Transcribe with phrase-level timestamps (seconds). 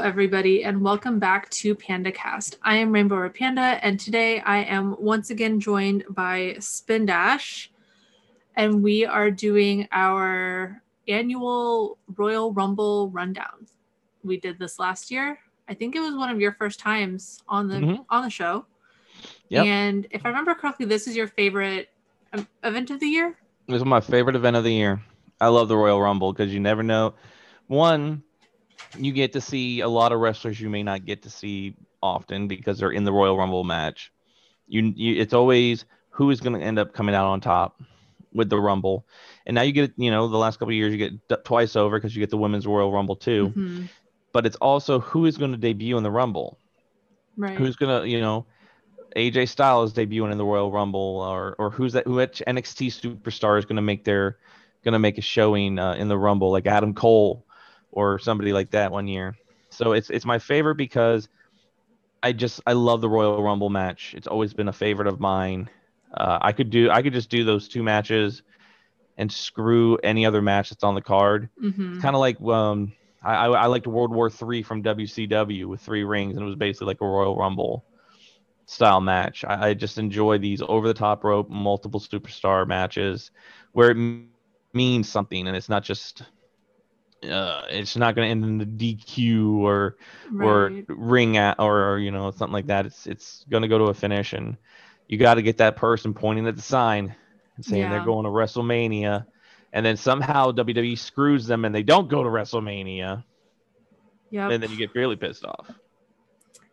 [0.00, 2.56] everybody, and welcome back to PandaCast.
[2.62, 7.70] I am Rainbow or Panda, and today I am once again joined by Spin Dash,
[8.56, 13.66] and we are doing our annual Royal Rumble rundown.
[14.24, 15.38] We did this last year.
[15.68, 18.04] I think it was one of your first times on the Mhm.
[18.08, 18.64] on the show.
[19.48, 19.66] Yep.
[19.66, 21.90] And if I remember correctly, this is your favorite
[22.32, 23.36] um, event of the year.
[23.66, 25.02] This is my favorite event of the year.
[25.40, 27.14] I love the Royal Rumble because you never know.
[27.66, 28.22] One,
[28.98, 32.48] you get to see a lot of wrestlers you may not get to see often
[32.48, 34.12] because they're in the Royal Rumble match.
[34.66, 37.80] You, you it's always who is going to end up coming out on top
[38.32, 39.06] with the Rumble.
[39.46, 41.98] And now you get, you know, the last couple of years you get twice over
[41.98, 43.52] because you get the Women's Royal Rumble too.
[43.56, 43.88] Mhm.
[44.32, 46.58] But it's also who is going to debut in the Rumble.
[47.36, 47.56] Right.
[47.56, 48.44] who's gonna you know
[49.16, 53.58] AJ Styles debuting in the Royal Rumble or or who's that who which NXT superstar
[53.58, 54.36] is gonna make their
[54.84, 57.46] gonna make a showing uh, in the Rumble like Adam Cole
[57.92, 59.36] or somebody like that one year.
[59.70, 61.28] So it's it's my favorite because
[62.22, 64.14] I just I love the Royal Rumble match.
[64.16, 65.68] It's always been a favorite of mine.
[66.16, 68.42] Uh, I could do I could just do those two matches
[69.16, 72.00] and screw any other match that's on the card Mhm.
[72.00, 76.04] kind of like um I, I I liked World War Three from WCW with three
[76.04, 77.84] rings and it was basically like a Royal Rumble
[78.66, 79.44] style match.
[79.46, 83.30] I, I just enjoy these over the top rope multiple superstar matches
[83.72, 84.28] where it m-
[84.72, 86.22] means something and it's not just
[87.22, 89.96] uh it's not going to end in the DQ or
[90.40, 92.86] or ring at or, or you know something like that.
[92.86, 94.56] It's it's going to go to a finish and
[95.08, 97.14] you got to get that person pointing at the sign
[97.56, 97.90] and saying Yeah.
[97.90, 99.26] they're going to WrestleMania
[99.72, 103.22] and then somehow WWE screws them and they don't go to WrestleMania
[104.30, 105.70] Yeah, and then you get really pissed off.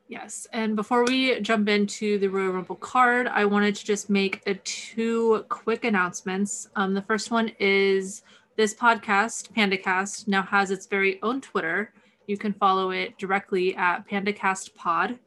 [0.10, 4.42] Yes, and before we jump into the Royal Rumble card, I wanted to just make
[4.48, 6.70] a two quick announcements.
[6.78, 8.24] Um, the first one is
[8.58, 11.94] this podcast, PandaCast, now has its very own Twitter.
[12.26, 15.20] You can follow it directly at PandaCast Pod.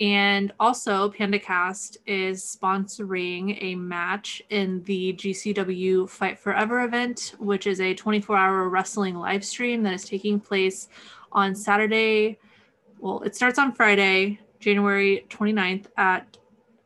[0.00, 7.80] And also, PandaCast is sponsoring a match in the GCW Fight Forever event, which is
[7.80, 10.88] a 24 hour wrestling live stream that is taking place
[11.32, 12.38] on Saturday,
[12.98, 16.36] well, it starts on Friday, January 29th at,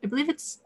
[0.03, 0.59] I believe it's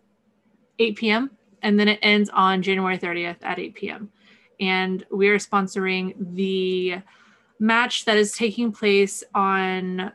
[0.77, 1.31] 8 p.m.
[1.63, 4.11] And then it ends on January 30th at 8 p.m.
[4.59, 7.01] And we are sponsoring the
[7.59, 10.11] match that is taking place on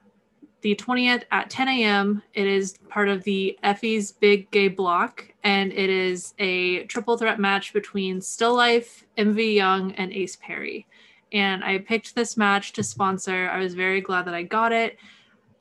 [0.62, 2.22] the 20th at 10 a.m.
[2.32, 7.38] It is part of the Effy's Big Gay Block, and it is a triple threat
[7.38, 10.87] match between Still Life, MV Young, and Ace Perry
[11.34, 13.50] and I picked this match to sponsor.
[13.50, 14.97] I was very glad that I got it.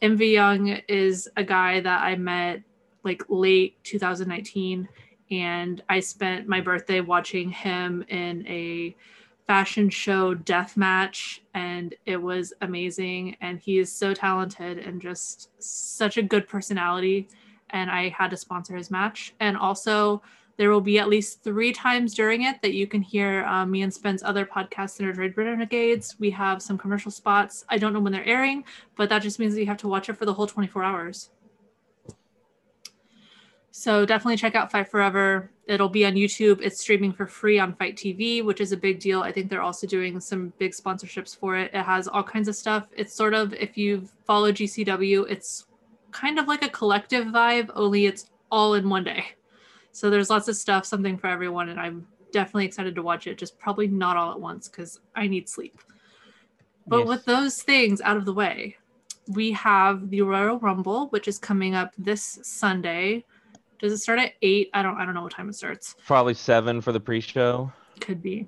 [0.04, 2.62] MV Young is a guy that I met
[3.04, 4.88] like late 2019,
[5.32, 8.96] and I spent my birthday watching him in a
[9.48, 13.36] fashion show death match, and it was amazing.
[13.42, 17.28] And he is so talented and just such a good personality.
[17.72, 19.34] And I had to sponsor his match.
[19.40, 20.22] And also,
[20.58, 23.82] there will be at least three times during it that you can hear um, me
[23.82, 26.16] and Spence other podcasts, in our Nerd Renegades.
[26.20, 27.66] We have some commercial spots.
[27.70, 28.64] I don't know when they're airing,
[28.96, 31.30] but that just means that you have to watch it for the whole 24 hours.
[33.76, 35.50] So definitely check out Fight Forever.
[35.66, 36.62] It'll be on YouTube.
[36.62, 39.22] It's streaming for free on FITE TV, which is a big deal.
[39.22, 41.74] I think they're also doing some big sponsorships for it.
[41.74, 42.86] It has all kinds of stuff.
[42.96, 45.66] It's sort of if you follow GCW, it's
[46.12, 49.26] kind of like a collective vibe, only it's all in one day.
[49.92, 53.40] So there's lots of stuff, something for everyone, and I'm definitely excited to watch it.
[53.40, 55.80] Just probably not all at once because I need sleep.
[56.86, 57.08] But Yes.
[57.08, 58.78] with those things out of the way,
[59.30, 63.26] we have the Royal Rumble, which is coming up this Sunday.
[63.80, 64.70] Does it start at eight?
[64.74, 64.98] I don't.
[64.98, 65.96] I don't know what time it starts.
[66.06, 67.72] Probably seven for the pre-show.
[68.00, 68.48] Could be.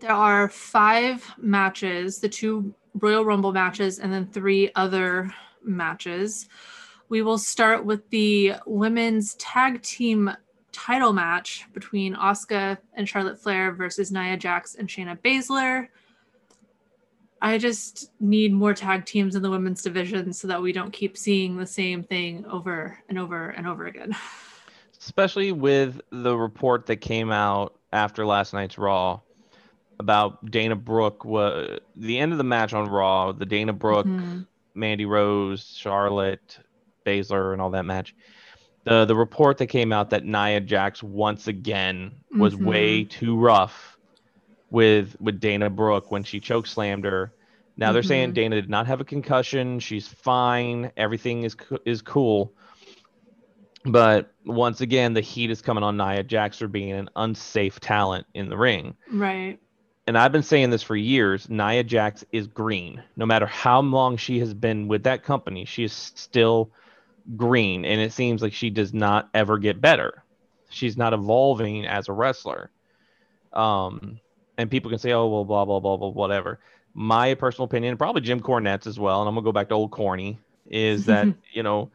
[0.00, 5.32] There are five matches: the two Royal Rumble matches, and then three other
[5.62, 6.48] matches.
[7.08, 10.30] We will start with the women's tag team
[10.72, 15.88] title match between Asuka and Charlotte Flair versus Nia Jax and Shayna Baszler.
[17.44, 21.16] I just need more tag teams in the women's division so that we don't keep
[21.18, 24.14] seeing the same thing over and over and over again.
[25.00, 29.18] especially with the report that came out after last night's Raw
[29.98, 31.24] about Dana Brooke.
[31.24, 33.32] Was the end of the match on Raw?
[33.32, 34.46] The Dana Brooke, Mhm.
[34.76, 36.60] Mandy Rose, Charlotte,
[37.04, 38.14] Baszler, and all that match.
[38.84, 42.64] The the report that came out that Nia Jax once again was Mhm.
[42.66, 43.91] way too rough
[44.72, 47.32] with with Dana Brooke when she choke slammed her.
[47.76, 48.34] Now they're saying Mhm.
[48.34, 49.78] Dana did not have a concussion.
[49.78, 50.90] She's fine.
[50.96, 52.52] Everything is is cool.
[53.84, 58.26] But once again, the heat is coming on Nia Jax for being an unsafe talent
[58.34, 58.96] in the ring.
[59.10, 59.58] Right.
[60.08, 63.00] and I've been saying this for years, Nia Jax is green.
[63.16, 66.72] No matter how long she has been with that company, she is still
[67.36, 67.84] green.
[67.84, 70.24] And it seems like she does not ever get better.
[70.70, 72.72] She's not evolving as a wrestler.
[73.52, 74.18] Um,
[74.58, 76.60] and people can say, oh, well, blah, blah, blah, blah, whatever.
[76.94, 79.74] My personal opinion, probably Jim Cornette's as well, and I'm going to go back to
[79.74, 81.90] old corny, is that, you know,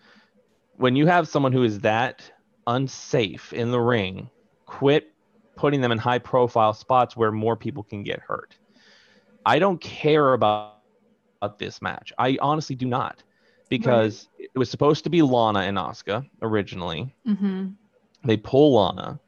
[0.78, 2.32] when you have someone who is that
[2.66, 4.30] unsafe in the ring,
[4.66, 5.12] quit
[5.56, 8.56] putting them in high profile spots where more people can get hurt.
[9.46, 10.80] I don't care about,
[11.42, 12.14] about this match.
[12.18, 13.24] I honestly do not
[13.70, 14.50] because right.
[14.54, 17.14] it was supposed to be Lana and Asuka originally.
[17.28, 17.70] Mm-hmm.
[18.26, 19.20] They pull Lana.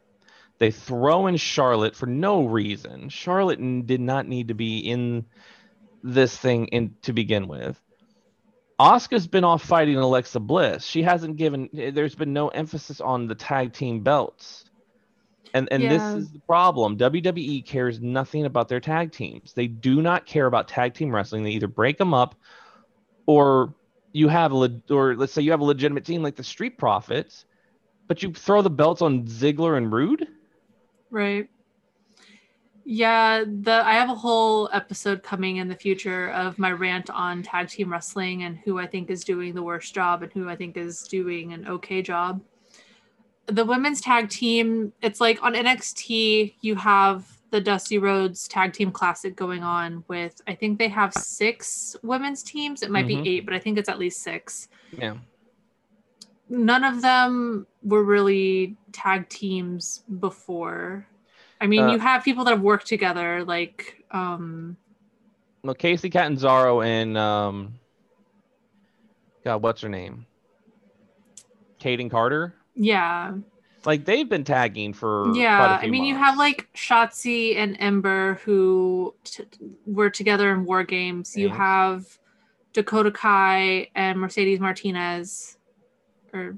[0.60, 3.10] They throw in Charlotte for no reason.
[3.10, 5.26] Charlotte did not need to be in
[6.04, 7.82] this thing in to begin with.
[8.80, 10.86] Asuka's been off fighting Alexa Bliss.
[10.86, 11.70] She hasn't given.
[11.74, 14.66] There's been no emphasis on the tag team belts.
[15.54, 15.90] And and yeah.
[15.90, 16.98] this is the problem.
[16.98, 19.54] WWE cares nothing about their tag teams.
[19.54, 21.44] They do not care about tag team wrestling.
[21.44, 22.36] They either break them up
[23.26, 23.74] or
[24.12, 27.46] you have a or let's say you have a legitimate team like the Street Profits,
[28.08, 30.28] but you throw the belts on Ziggler and Roode.
[31.12, 31.50] Right.
[32.86, 37.44] Yeah, the I have a whole episode coming in the future of my rant on
[37.44, 40.56] tag team wrestling and who I think is doing the worst job and who I
[40.56, 42.42] think is doing an okay job
[43.52, 48.92] the women's tag team, it's like on NXT, you have the Dusty Rhodes Tag Team
[48.92, 52.84] Classic going on with, I think they have six women's teams.
[52.84, 53.24] It might mm-hmm.
[53.24, 54.70] be eight, but I think it's at least six.
[54.92, 55.18] Yeah.
[56.50, 61.08] None of them were really tag teams before.
[61.62, 64.78] I mean, uh, you have people that have worked together, like, um,
[65.64, 67.80] well, Kacy Catanzaro and, um,
[69.44, 70.26] God, what's her name?
[71.80, 72.56] Kayden Carter.
[72.76, 73.36] Yeah.
[73.86, 75.80] Like they've been tagging for yeah.
[75.82, 76.10] I mean, months.
[76.10, 79.46] you have like Shotzi and Ember who t-
[79.86, 81.38] were together in War Games.
[81.38, 82.06] You have
[82.74, 85.58] Dakota Kai and Mercedes Martinez,
[86.34, 86.58] or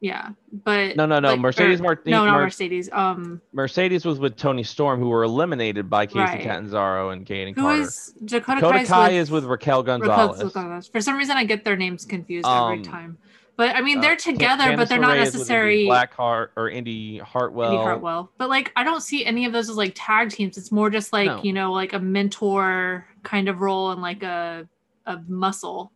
[0.00, 1.30] yeah, but no, no, no.
[1.30, 2.10] Like, Mercedes Martinez.
[2.10, 2.90] No, not Mer- Mercedes.
[2.92, 6.42] Um, Mercedes was with Toni Storm, who were eliminated by Kacy right.
[6.42, 7.82] Catanzaro and Kayden Who Carter.
[7.82, 10.36] is Dakota, Dakota Kai with, is with Raquel Gonzalez.
[10.36, 10.88] Raquel Gonzalez.
[10.88, 13.16] For some reason, I get their names confused um, every time.
[13.56, 17.72] But I mean, they're uh, together, but they're not necessarily Blackheart or Indy Hartwell.
[17.72, 18.30] Indy Hartwell.
[18.36, 20.58] But like, I don't see any of those as like tag teams.
[20.58, 21.42] It's more just like no.
[21.42, 24.68] you know, like a mentor kind of role and like a
[25.06, 25.90] a muscle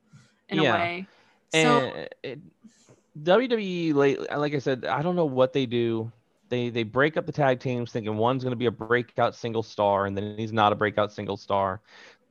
[0.49, 0.75] in yeah.
[0.75, 1.07] a way.
[1.53, 2.41] So and it,
[3.23, 6.11] WWE, like, like I said, I don't know what they do.
[6.49, 9.63] They they break up the tag teams, thinking one's going to be a breakout single
[9.63, 11.81] star, and then he's not a breakout single star.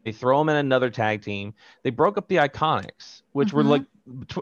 [0.04, 1.54] They throw him in another tag team.
[1.84, 3.58] They broke up the Iconics, which mm-hmm.
[3.58, 3.84] were like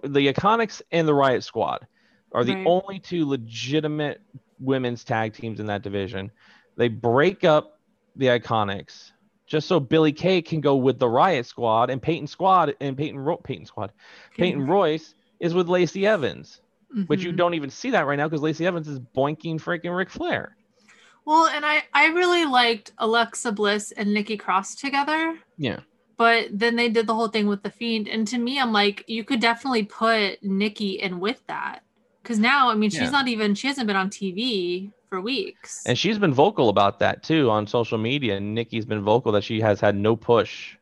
[0.03, 1.85] the Iconics and the Riot Squad
[2.31, 2.67] are the right.
[2.67, 4.21] only two legitimate
[4.59, 6.31] women's tag teams in that division.
[6.75, 7.79] They break up
[8.15, 9.11] the Iconics
[9.47, 13.17] just so Billy Kay can go with the Riot Squad and Peyton Squad and Peyton
[13.17, 13.91] Ro- Peyton Squad.
[14.37, 16.61] Peyton Royce is with Lacey Evans,
[16.91, 17.03] mm-hmm.
[17.03, 20.09] which you don't even see that right now because Lacey Evans is boinking freaking Ric
[20.09, 20.55] Flair.
[21.25, 25.37] Well, and I I really liked Alexa Bliss and Nikki Cross together.
[25.57, 25.79] Yeah
[26.17, 29.03] but then they did the whole thing with the fiend and to me i'm like
[29.07, 31.79] you could definitely put nikki in with that
[32.21, 33.09] because now i mean she's yeah.
[33.09, 35.83] not even she hasn't been on tv for weeks.
[35.85, 38.37] And she's been vocal about that too on social media.
[38.37, 40.75] And nikki's been vocal that she has had no push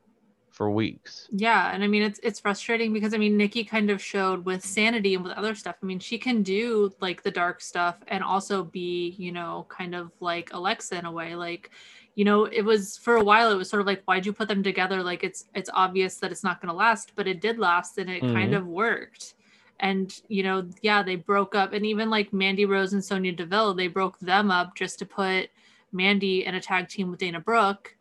[0.52, 1.28] for weeks.
[1.32, 4.64] Yeah and i mean it's it's frustrating because i mean nikki kind of showed with
[4.64, 5.76] sanity and with other stuff.
[5.84, 9.94] I mean she can do like the dark stuff and also be you know kind
[9.94, 11.36] of like alexa in a way.
[11.36, 11.72] Like
[12.16, 14.48] you know it was for a while it was sort of like why'd you put
[14.48, 15.04] them together?
[15.04, 18.10] Like it's it's obvious that it's not going to last but it did last and
[18.10, 18.34] it mm-hmm.
[18.34, 19.34] kind of worked
[19.80, 21.74] and you know yeah they broke up.
[21.74, 25.50] And even like mandy rose and sonya deville they broke them up just to put
[25.92, 27.96] mandy in a tag team with dana brooke.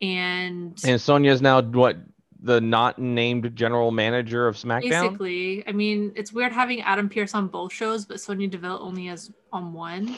[0.00, 1.96] And and sonya is now what
[2.38, 4.90] the not named general manager of smackdown?
[4.90, 9.06] Basically i mean it's weird having adam pearce on both shows but sonya deville only
[9.06, 10.16] has on one.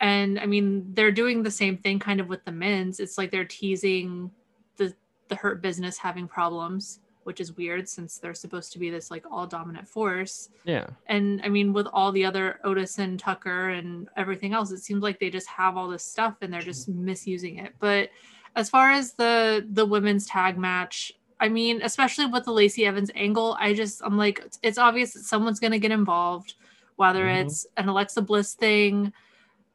[0.00, 3.00] And I mean they're doing the same thing kind of with the men's.
[3.00, 4.30] It's like they're teasing
[4.76, 4.94] the
[5.28, 9.26] the hurt business having problems, which is weird since they're supposed to be this like
[9.30, 10.48] all dominant force.
[10.64, 10.86] Yeah.
[11.08, 15.02] And I mean with all the other Otis and Tucker and everything else, it seems
[15.02, 17.74] like they just have all this stuff and they're just misusing it.
[17.78, 18.08] But
[18.56, 23.10] as far as the the women's tag match, I mean, especially with the Lacey Evans
[23.14, 26.54] angle, I just I'm like it's obvious that someone's gonna get involved,
[26.96, 27.46] whether mm-hmm.
[27.46, 29.12] it's an Alexa Bliss thing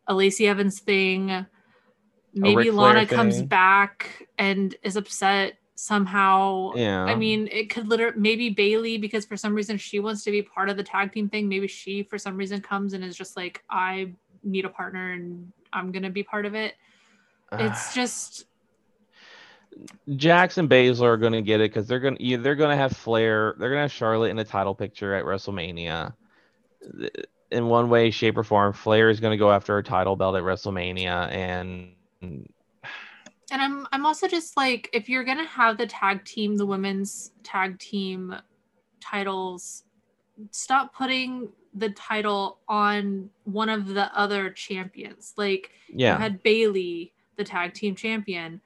[0.08, 1.46] a Lacey Evans thing.
[2.34, 6.72] Maybe Lana comes back and is upset somehow.
[6.76, 7.04] Yeah.
[7.04, 10.42] I mean, it could literally maybe Bayley because for some reason she wants to be
[10.42, 11.50] part of the tag team thing.
[11.50, 14.14] Maybe she for some reason comes and is just like, I
[14.44, 16.76] need a partner and I'm gonna be part of it.
[17.52, 18.46] it's just
[20.16, 22.96] Jackson Baszler are going to get it because they're going to they're going to have
[22.96, 26.14] Flair, they're going to have Charlotte in the title picture at WrestleMania.
[27.52, 30.36] In one way, shape, or form, Flair is going to go after a title belt
[30.36, 31.96] at WrestleMania, and
[33.54, 37.32] and I'm I'm also just like if you're gonna have the tag team, the women's
[37.44, 38.36] tag team
[39.00, 39.84] titles,
[40.50, 45.36] stop putting the title on one of the other champions.
[45.38, 48.60] Like yeah, you had Bayley, the tag team champion,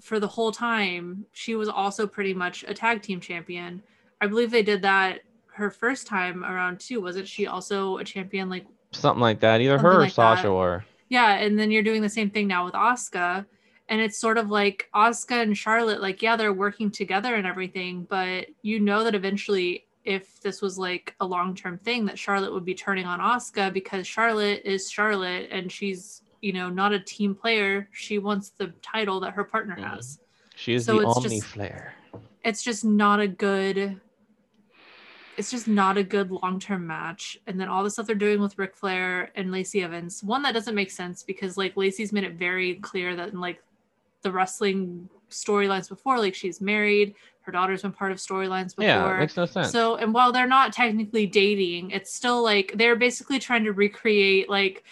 [0.00, 1.26] for the whole time.
[1.32, 3.82] She was also pretty much a tag team champion.
[4.20, 5.22] I believe they did that
[5.52, 7.00] her first time around too.
[7.00, 8.48] Wasn't she also a champion?
[8.48, 9.60] Like something like that.
[9.60, 10.52] Either her or like Sasha that.
[10.52, 10.84] were.
[11.08, 13.46] Yeah, and then you're doing the same thing now with Asuka.
[13.88, 18.04] And it's sort of like Asuka and Charlotte, like, yeah, they're working together and everything,
[18.08, 22.64] but you know that eventually if this was like a long-term thing that Charlotte would
[22.64, 27.34] be turning on Asuka because Charlotte is Charlotte and she's, you know, not a team
[27.34, 27.88] player.
[27.92, 29.94] She wants the title that her partner mm-hmm.
[29.96, 30.20] has.
[30.54, 31.94] She is so the Omni Flair.
[32.44, 34.00] It's just not a good
[35.36, 37.38] it's just not a good long-term match.
[37.46, 40.54] And then all the stuff they're doing with Ric Flair and Lacey Evans, one that
[40.54, 43.62] doesn't make sense because like Lacey's made it very clear that in like
[44.22, 47.14] the wrestling storylines before, like she's married,
[47.46, 48.84] her daughter's been part of storylines before.
[48.84, 49.70] Yeah, makes no sense.
[49.70, 54.50] So, and while they're not technically dating, it's still like they're basically trying to recreate
[54.50, 54.84] like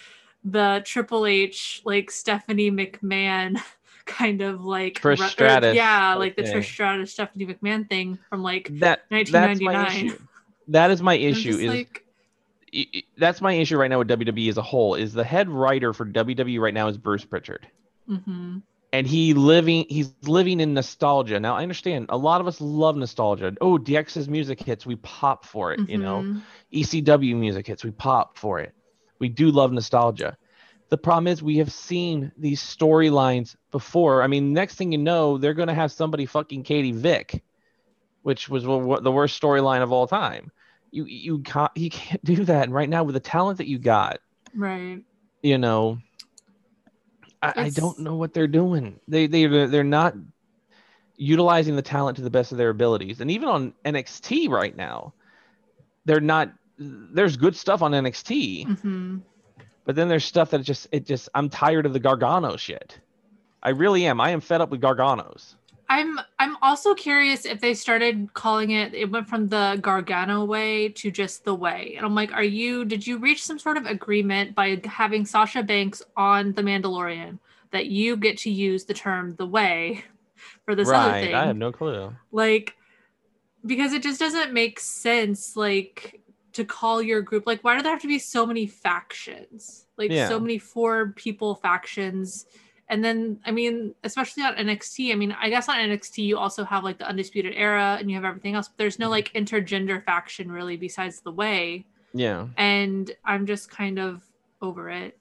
[0.45, 3.61] the Triple H, like Stephanie McMahon
[4.05, 5.73] kind of like Trish Stratus.
[5.73, 10.17] Or, yeah, like the Trish Stratus Stephanie McMahon thing from like that 1999.
[10.69, 12.05] that is my issue is like,
[13.19, 16.07] that's my issue right now with WWE as a whole is the head writer for
[16.07, 17.67] WWE right now is Bruce Prichard.
[18.09, 18.59] Mm-hmm
[18.95, 21.41] and he living he's living in nostalgia.
[21.41, 23.53] Now i understand a lot of us love nostalgia.
[23.61, 25.91] Oh dx's music hits we pop for it mm-hmm.
[25.91, 26.23] you know.
[26.23, 26.79] Mm-hmm.
[26.79, 28.73] ecw music hits we pop for it.
[29.19, 30.37] We do love nostalgia.
[30.91, 34.23] The problem is we have seen these storylines before.
[34.23, 37.43] I mean next thing you know they're going to have somebody fucking katie vick
[38.23, 40.53] which was the worst storyline of all time.
[40.93, 43.79] You you can't you can't do that and right now with the talent that you
[43.79, 44.21] got.
[44.55, 45.03] Right.
[45.43, 45.99] You know
[47.45, 48.99] I, I, don't know what they're doing.
[49.09, 50.15] They they they're not
[51.17, 53.21] utilizing the talent to the best of their abilities.
[53.21, 55.13] And even on NXT right now,
[56.05, 56.53] they're not.
[56.79, 59.19] There's good stuff on NXT, mm-hmm.
[59.85, 62.99] but then there's stuff that just it just I'm tired of the Gargano shit.
[63.63, 64.21] I really am.
[64.21, 65.55] I am fed up with Garganos.
[65.89, 70.89] I'm I'm also curious if they started calling it it went from the Gargano way
[70.91, 71.95] to just the way.
[71.97, 75.63] And I'm like, are you did you reach some sort of agreement by having Sasha
[75.63, 77.39] Banks on The Mandalorian
[77.71, 80.05] that you get to use the term the way
[80.65, 81.35] for this right, other thing?
[81.35, 82.15] I have no clue.
[82.33, 82.77] Like
[83.67, 86.21] because it just doesn't make sense like
[86.53, 89.87] to call your group like why do there have to be so many factions?
[89.99, 90.29] Like yeah.
[90.29, 92.47] so many four people factions
[92.89, 96.65] and then, I mean, especially on NXT, I mean, I guess on NXT, you also
[96.65, 100.05] have like the Undisputed Era and you have everything else, but there's no like intergender
[100.05, 101.87] faction really besides the way.
[102.13, 102.49] Yeah.
[102.57, 104.23] And I'm just kind of
[104.61, 105.19] over it.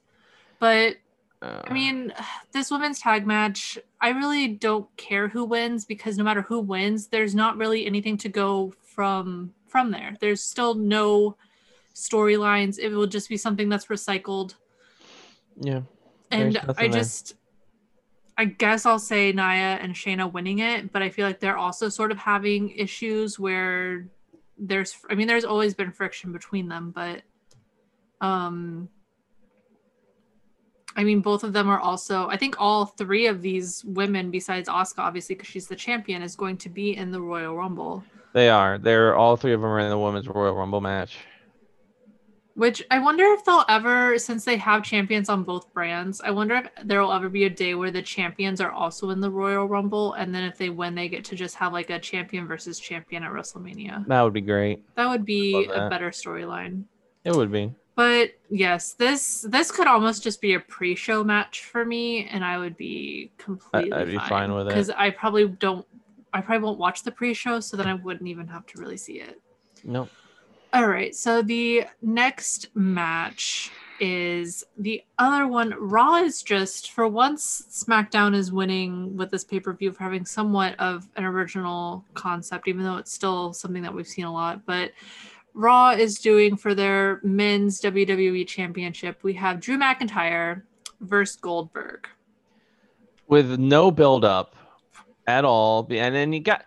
[0.58, 0.96] But
[1.40, 2.12] uh, I mean,
[2.52, 7.08] this women's tag match, I really don't care who wins because no matter who wins,
[7.08, 10.16] there's not really anything to go from from there.
[10.20, 11.36] There's still no
[11.94, 12.78] storylines.
[12.78, 14.54] It will just be something that's recycled.
[15.60, 15.82] Yeah.
[16.30, 17.34] And I just
[18.36, 21.88] I guess I'll say Nia and Shayna winning it, but I feel like they're also
[21.88, 24.08] sort of having issues where
[24.58, 27.22] there's I mean there's always been friction between them, but
[28.20, 28.88] um
[30.96, 34.68] I mean both of them are also I think all three of these women besides
[34.68, 38.04] Asuka obviously because she's the champion is going to be in the Royal Rumble.
[38.32, 38.78] They are.
[38.78, 41.18] They're all three of them are in the women's Royal Rumble match.
[42.54, 46.54] Which I wonder if they'll ever, since they have champions on both brands, I wonder
[46.54, 49.66] if there will ever be a day where the champions are also in the Royal
[49.66, 52.78] Rumble, and then if they win, they get to just have like a champion versus
[52.78, 54.06] champion at WrestleMania.
[54.06, 54.84] That would be great.
[54.94, 56.84] That would be a better storyline.
[57.24, 57.72] It would be.
[57.96, 62.58] But yes, this this could almost just be a pre-show match for me, and I
[62.58, 63.92] would be completely.
[63.92, 65.86] I'd be fine, fine with it because I probably don't.
[66.32, 69.20] I probably won't watch the pre-show, so then I wouldn't even have to really see
[69.20, 69.40] it.
[69.84, 70.10] Nope.
[70.74, 71.14] All right.
[71.14, 75.72] So the next match is the other one.
[75.78, 80.24] Raw is just for once SmackDown is winning with this pay per view for having
[80.24, 84.66] somewhat of an original concept, even though it's still something that we've seen a lot.
[84.66, 84.90] But
[85.54, 89.22] Raw is doing for their men's WWE Championship.
[89.22, 90.62] We have Drew McIntyre
[91.02, 92.08] versus Goldberg
[93.28, 94.56] with no build up
[95.28, 96.64] at all, and then you got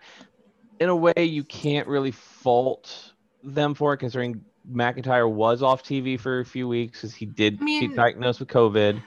[0.80, 3.07] in a way you can't really fault
[3.42, 7.58] them for it, considering McIntyre was off TV for a few weeks because he did
[7.60, 9.02] I mean, get diagnosed with COVID.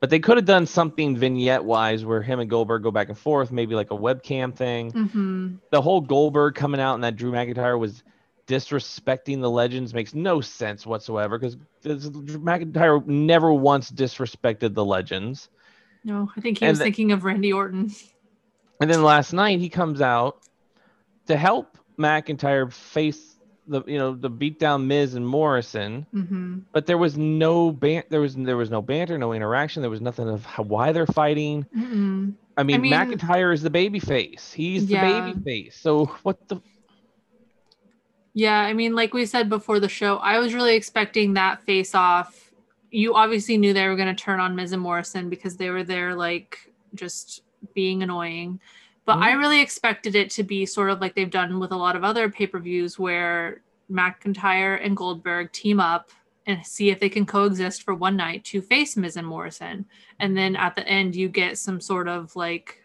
[0.00, 3.18] But they could have done something vignette wise where him and Goldberg go back and
[3.18, 4.90] forth, maybe like a webcam thing.
[4.92, 8.02] hmm The whole Goldberg coming out and that Drew McIntyre was
[8.46, 15.50] disrespecting the legends makes no sense whatsoever because McIntyre never once disrespected the legends.
[16.02, 17.90] No, I think he And was the- thinking of Randy Orton.
[18.80, 20.38] And then last night he comes out
[21.26, 23.36] to help McIntyre face
[23.70, 28.20] the you know the beatdown Miz and Morrison, hmm but there was no ban there
[28.20, 31.66] was there was no banter, no interaction, there was nothing of how, why they're fighting.
[31.76, 34.52] mm I mean, mean- McIntyre is the baby face.
[34.52, 35.00] He's the Yeah.
[35.00, 35.76] baby face.
[35.80, 36.60] So what the
[38.34, 41.94] Yeah, I mean, like we said before the show, I was really expecting that face
[41.94, 42.52] off.
[42.90, 45.84] You obviously knew they were going to turn on Miz and Morrison because they were
[45.84, 46.58] there, like
[46.94, 47.42] just
[47.74, 48.60] being annoying.
[49.10, 51.96] But I really expected it to be sort of like they've done with a lot
[51.96, 56.10] of other pay per views where McIntyre and Goldberg team up
[56.46, 59.84] and see if they can coexist for one night to face Miz and Morrison.
[60.20, 62.84] And then at the end, you get some sort of like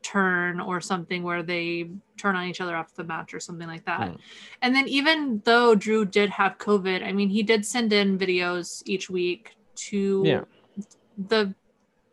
[0.00, 3.84] turn or something where they turn on each other after the match or something like
[3.86, 4.10] that.
[4.10, 4.16] Hmm.
[4.62, 8.80] And then even though Drew did have COVID, I mean, he did send in videos
[8.86, 9.56] each week
[9.88, 10.44] to Yeah.
[11.18, 11.52] the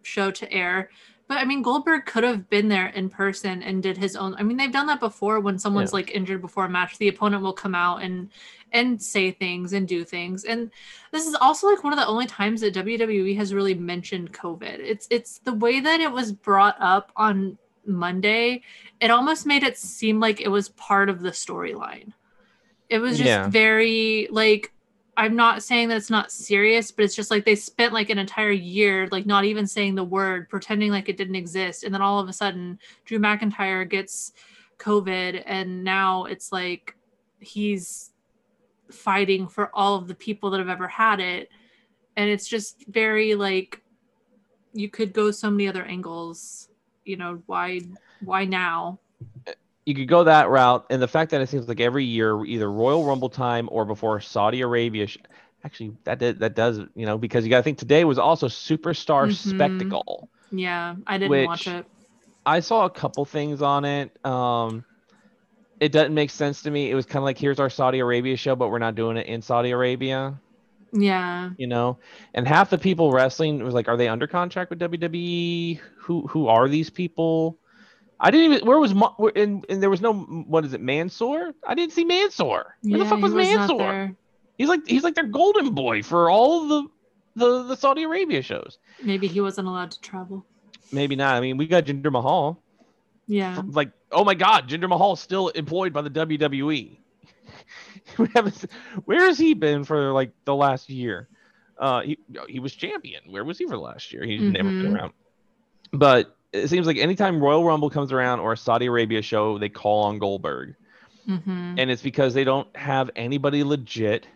[0.02, 0.90] show to air.
[1.34, 4.36] But I mean, Goldberg could have been there in person and did his own.
[4.38, 5.96] I mean, they've done that before when someone's Yeah.
[5.96, 8.30] like injured before a match, the opponent will come out and
[8.72, 10.44] and say things and do things.
[10.46, 10.70] And
[11.12, 14.78] this is also like one of the only times that WWE has really mentioned COVID.
[14.80, 18.62] It's it's the way that it was brought up on Monday.
[19.00, 22.14] It almost made it seem like it was part of the storyline.
[22.90, 23.48] It was just Yeah.
[23.48, 24.72] very like
[25.16, 28.18] I'm not saying that it's not serious, but it's just like they spent like an
[28.18, 32.02] entire year like not even saying the word, pretending like it didn't exist, and then
[32.02, 34.34] all of a sudden Drew McIntyre gets
[34.80, 36.96] COVID, and now it's like
[37.40, 38.12] he's
[38.90, 41.50] fighting for all of the people that have ever had it,
[42.18, 43.82] and it's just very like
[44.74, 46.70] you could go so many other angles.
[47.06, 47.82] You know why?
[48.22, 49.00] Why now?
[49.46, 49.54] Eh,
[49.86, 52.72] you could go that route, and the fact that it seems like every year, either
[52.72, 55.18] Royal Rumble time or before Saudi Arabia, sh-
[55.64, 58.48] actually that did, that does you know because you got to think today was also
[58.48, 59.34] Superstar Mhm.
[59.34, 60.30] Spectacle.
[60.52, 61.86] Yeah, I didn't watch it.
[62.46, 64.12] I saw a couple things on it.
[64.26, 64.84] Um,
[65.80, 66.90] it doesn't make sense to me.
[66.92, 69.28] It was kind of like here's our Saudi Arabia show, but we're not doing it
[69.28, 70.40] in Saudi Arabia.
[70.96, 71.98] Yeah, You know,
[72.36, 75.80] and half the people wrestling was like, are they under contract with WWE?
[76.02, 77.58] Who who are these people?
[78.20, 78.68] I didn't even.
[78.68, 81.54] Where was Ma- where, and, and there was no what is it Mansoor?
[81.68, 82.76] I didn't see Mansoor.
[82.82, 84.16] Where the fuck was was Mansoor?
[84.58, 86.88] He's like he's like their golden boy for all the
[87.36, 88.78] the the Saudi Arabia shows.
[89.02, 90.46] Maybe he wasn't allowed to travel.
[90.92, 91.36] Maybe not.
[91.36, 92.62] I mean, we got Jinder Mahal.
[93.28, 93.62] Yeah.
[93.66, 96.98] Like, oh my God, Jinder Mahal still employed by the WWE.
[98.18, 98.66] we haven't.
[99.06, 101.28] Where has he been for like the last year?
[101.78, 103.24] Uh, he he was champion.
[103.32, 104.24] Where was he for last year?
[104.24, 104.96] He's never been Mhm.
[104.96, 105.14] around.
[105.92, 109.70] But it seems like anytime Royal Rumble comes around or a Saudi Arabia show, they
[109.70, 110.76] call on Goldberg,
[111.26, 114.28] hmm and it's because they don't have anybody legit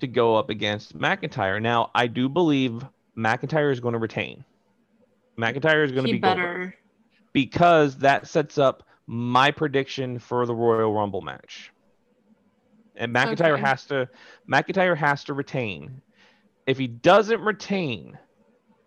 [0.00, 1.60] to go up against McIntyre.
[1.60, 2.84] Now, I do believe
[3.18, 4.44] McIntyre is going to retain.
[5.38, 6.74] McIntyre is going to be Goldberg better.
[7.32, 11.72] because that sets up my prediction for the Royal Rumble match.
[12.96, 13.60] And McIntyre Okay.
[13.60, 14.08] has to
[14.50, 16.02] McIntyre has to retain.
[16.66, 18.18] If he doesn't retain,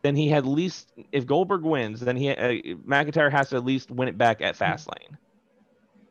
[0.04, 3.92] then he had least if Goldberg wins, then he uh, McIntyre has to at least
[3.92, 5.18] win it back at Fastlane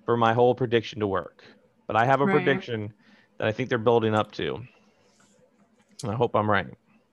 [0.05, 1.45] for my whole prediction to work.
[1.87, 2.35] But I have a Right.
[2.45, 2.93] prediction
[3.39, 4.57] that I think they're building up to.
[6.03, 6.67] And I hope I'm right.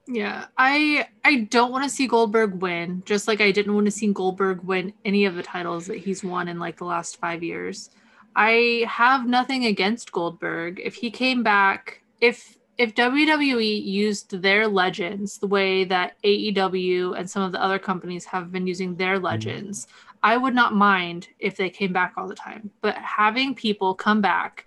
[0.08, 3.92] Yeah, I I don't want to see Goldberg win, just like I didn't want to
[3.92, 7.44] see Goldberg win any of the titles that he's won in like the last five
[7.44, 7.90] years.
[8.36, 10.80] I have nothing against Goldberg.
[10.84, 17.30] If he came back, if if WWE used their legends the way that AEW and
[17.30, 19.26] some of the other companies have been using their mm-hmm.
[19.26, 19.88] legends,
[20.24, 22.70] I would not mind if they came back all the time.
[22.82, 24.66] But having people come back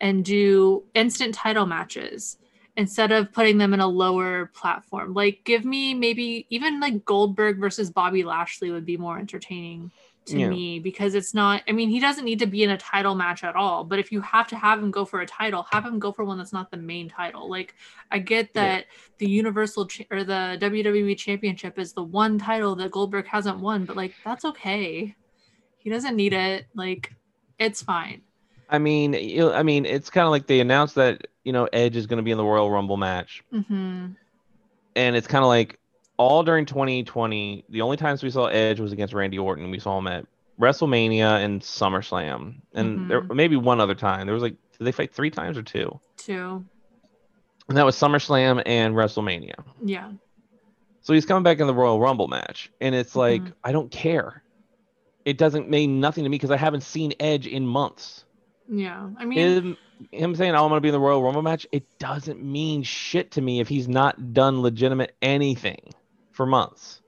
[0.00, 2.38] and do instant title matches
[2.76, 5.14] instead of putting them in a lower platform.
[5.14, 9.92] Like give me maybe even like Goldberg versus Bobby Lashley would be more entertaining
[10.26, 10.48] to Yeah.
[10.48, 13.44] me because it's not I mean he doesn't need to be in a title match
[13.44, 15.98] at all, but if you have to have him go for a title, have him
[15.98, 17.48] go for one that's not the main title.
[17.50, 17.74] Like
[18.10, 18.62] I get Yeah.
[18.62, 18.84] that
[19.18, 23.84] the Universal cha- or the WWE Championship is the one title that Goldberg hasn't won,
[23.84, 25.14] but like that's okay.
[25.78, 26.66] He doesn't need it.
[26.74, 27.12] Like
[27.58, 28.22] it's fine.
[28.70, 31.68] I mean, you know, I mean, it's kind of like they announced that you know
[31.72, 33.42] Edge is going to be in the Royal Rumble match.
[33.50, 34.06] hmm
[34.96, 35.78] and it's kind of like
[36.16, 39.98] all during 2020 the only times we saw edge was against randy orton we saw
[39.98, 40.26] him at
[40.60, 45.12] wrestlemania and summerslam and there maybe one other time there was like did they fight
[45.12, 46.64] three times or two Two.
[47.68, 50.10] and that was summerslam and wrestlemania Yeah.
[51.02, 53.52] So he's coming back in the Royal Rumble match, and it's like Mhm.
[53.62, 54.42] I don't care.
[55.26, 58.24] It doesn't mean nothing to me because I haven't seen Edge in months.
[58.70, 59.10] Yeah.
[59.18, 59.76] I mean, Him,
[60.12, 62.82] him saying, "Oh, I'm going to be in the Royal Rumble match," it doesn't mean
[62.84, 65.80] shit to me if he's not done legitimate anything
[66.34, 67.00] for months.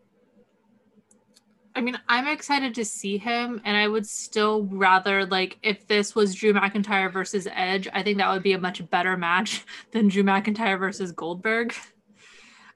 [1.75, 6.15] I mean, I'm excited to see him, and I would still rather like if this
[6.15, 7.87] was Drew McIntyre versus Edge.
[7.93, 11.75] I think that would be a much better match than Drew McIntyre versus Goldberg.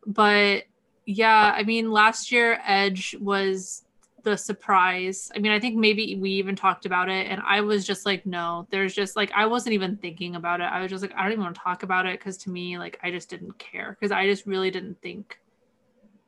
[0.06, 0.64] But
[1.06, 3.84] yeah, I mean, last year Edge was
[4.22, 5.32] the surprise.
[5.34, 8.26] I mean, I think maybe we even talked about it, and I was just like,
[8.26, 10.64] no, there's just like I wasn't even thinking about it.
[10.64, 12.76] I was just like, I don't even want to talk about it because to me,
[12.76, 15.38] like, I just didn't care because I just really didn't think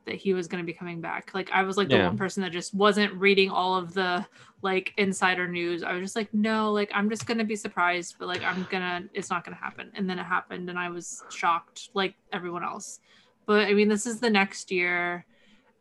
[0.05, 1.31] that he was going to be coming back.
[1.33, 2.07] Like I was like the Yeah.
[2.07, 4.25] one person that just wasn't reading all of the
[4.61, 5.83] like insider news.
[5.83, 8.67] I was just like, no, like I'm just going to be surprised, but like I'm
[8.69, 9.91] going to it's not going to happen.
[9.95, 12.99] And then it happened and I was shocked like everyone else.
[13.45, 15.25] But I mean, this is the next year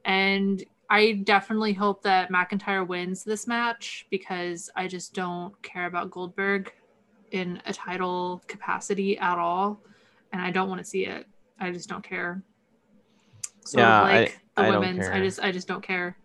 [0.05, 6.11] and I definitely hope that McIntyre wins this match because I just don't care about
[6.11, 6.73] Goldberg
[7.31, 9.81] in a title capacity at all
[10.33, 11.27] and I don't want to see it.
[11.59, 12.43] I just don't care.
[13.65, 16.17] So Yeah, I- like the I don't women's, I just I just don't care.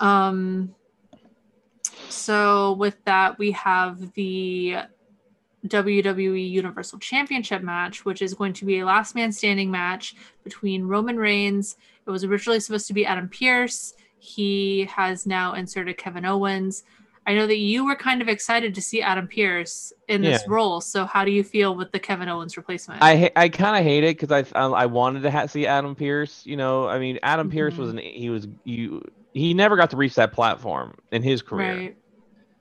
[0.00, 0.74] Um
[2.08, 4.76] so with that we have the
[5.66, 10.84] WWE Universal Championship match, which is going to be a last man standing match between
[10.84, 11.76] Roman Reigns.
[12.06, 13.94] It was originally supposed to be Adam Pearce.
[14.18, 16.82] He has now inserted Kevin Owens.
[17.26, 20.52] I know that you were kind of excited to see Adam Pearce in this Yeah.
[20.54, 20.80] role.
[20.80, 23.00] So how do you feel with the Kevin Owens replacement?
[23.02, 25.66] I ha- I kind of hate it because I um, I wanted to ha- see
[25.66, 26.42] Adam Pearce.
[26.44, 29.96] You know, I mean, Adam Pearce was an he was you he never got to
[29.96, 31.76] reach that platform in his career.
[31.76, 31.96] right.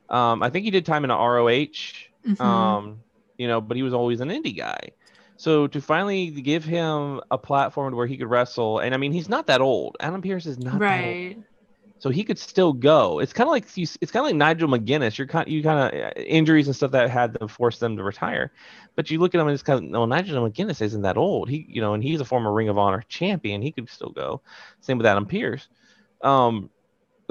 [0.10, 1.94] Um, I think he did time in a ROH.
[2.28, 2.40] Mhm.
[2.40, 3.00] Um,
[3.38, 4.92] you know, but he was always an indie guy.
[5.38, 9.28] So to finally give him a platform where he could wrestle, and I mean, he's
[9.30, 9.98] not that old.
[10.00, 11.16] Adam Pearce is not that old.
[11.16, 11.38] right.
[12.02, 13.20] So he could still go.
[13.20, 15.18] It's kind of like you, it's kind of like Nigel McGuinness.
[15.20, 18.52] You're kind you kind of injuries and stuff that had to force them to retire,
[18.96, 21.48] but you look at him and it's kind of no Nigel McGuinness isn't that old.
[21.48, 23.62] He you know and he's a former Ring of Honor champion.
[23.62, 24.42] He could still go.
[24.80, 25.68] Same with Adam Pearce.
[26.24, 26.72] Um,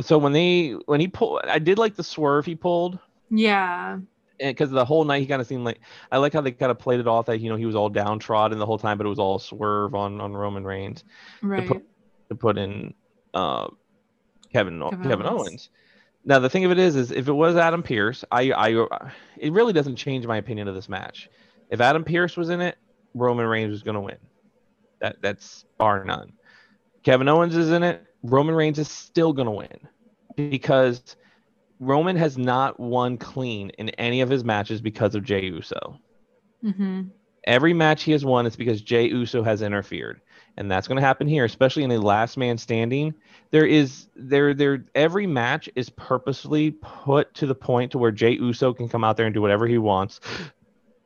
[0.00, 3.98] so when they when he pulled, I did like the swerve he pulled Yeah.
[4.38, 5.80] because the whole night he kind of seemed like
[6.12, 7.88] I like how they kind of played it off that you know he was all
[7.88, 11.02] downtrodden the whole time, but it was all swerve on on Roman Reigns
[11.42, 11.66] Right.
[11.66, 11.84] put-
[12.28, 12.94] to put in
[13.34, 13.66] uh,
[14.52, 15.26] Kevin Kevin Kevin, Owens.
[15.26, 15.70] Owens.
[16.24, 18.86] Now the thing of it is, is if it was Adam Pearce, I I
[19.38, 21.28] it really doesn't change my opinion of this match.
[21.70, 22.76] If Adam Pearce was in it,
[23.14, 24.18] Roman Reigns was going to win.
[25.00, 26.32] That that's bar none.
[27.04, 29.78] Kevin Owens is in it, Roman Reigns is still going to win
[30.36, 31.16] because
[31.80, 35.98] Roman has not won clean in any of his matches because of Jey Uso.
[36.62, 37.02] hmm
[37.44, 40.20] Every match he has won is because Jey Uso has interfered,
[40.56, 43.14] and that's going to happen here, especially in a last man standing.
[43.50, 48.32] There is there there every match is purposely put to the point to where Jey
[48.32, 50.20] Uso can come out there and do whatever he wants,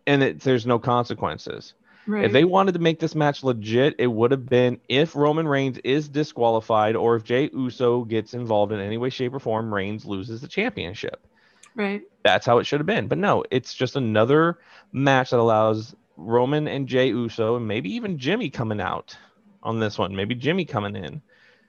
[0.06, 1.74] and it, there's no consequences.
[2.06, 2.26] Right.
[2.26, 5.78] If they wanted to make this match legit, it would have been if Roman Reigns
[5.84, 10.04] is disqualified or if Jey Uso gets involved in any way, shape, or form, Reigns
[10.04, 11.26] loses the championship
[11.74, 12.02] right.
[12.22, 13.08] that's how it should have been.
[13.08, 14.58] But no, it's just another
[14.92, 19.16] match that allows Roman and Jey Uso and maybe even Jimmy coming out
[19.64, 20.14] on this one.
[20.14, 21.22] Maybe Jimmy coming in.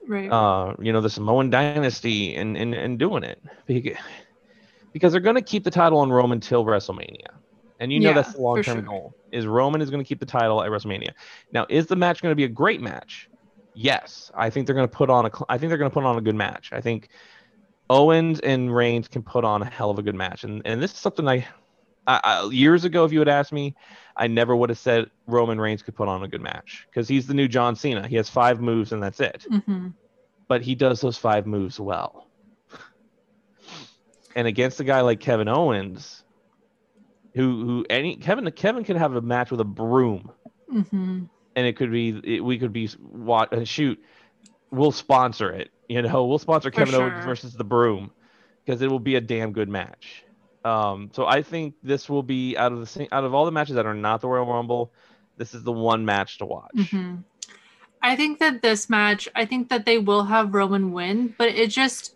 [0.08, 0.30] Right.
[0.30, 3.42] Uh, you know, the Samoan dynasty and and, and doing it.
[4.94, 7.28] Because they're gonna keep the title on Roman till WrestleMania.
[7.80, 8.84] And you know Yeah, that's the long term sure.
[8.84, 9.16] goal.
[9.32, 11.12] Is Roman is going to keep the title at WrestleMania.
[11.52, 13.30] Now, is the match going to be a great match?
[13.74, 15.30] Yes, I think they're going to put on a.
[15.50, 16.70] I think they're going to put on a good match.
[16.72, 17.10] I think
[17.90, 20.94] Owens and Reigns can put on a hell of a good match, and and this
[20.94, 21.46] is something I,
[22.08, 23.76] I, I years ago, if you had asked me,
[24.16, 27.28] I never would have said Roman Reigns could put on a good match because he's
[27.28, 28.08] the new John Cena.
[28.08, 29.88] He has five moves and that's it, hmm
[30.48, 32.30] but he does those five moves well.
[34.36, 36.24] And against a guy like Kevin Owens,
[37.36, 40.32] who who any Kevin Kevin could have a match with a broom.
[40.70, 44.00] Hmm and it could be it, we could be what uh, shoot
[44.72, 46.26] we'll sponsor it you know?
[46.26, 48.12] We'll sponsor For kevin owens versus the broom
[48.66, 50.25] because it will be a damn good match
[50.66, 53.76] um so i think this will be out of the out of all the matches
[53.76, 54.92] that are not the royal rumble
[55.38, 56.90] this is the one match to watch.
[56.92, 57.16] Hmm
[58.06, 61.72] I think that this match, I think that they will have Roman win, but it
[61.72, 62.16] just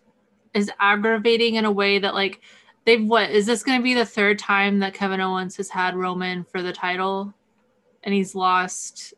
[0.53, 2.41] is aggravating in a way that like
[2.85, 5.95] they've what is this going to be the third time that Kevin Owens has had
[5.95, 7.33] Roman for the title,
[8.03, 9.15] and he's lost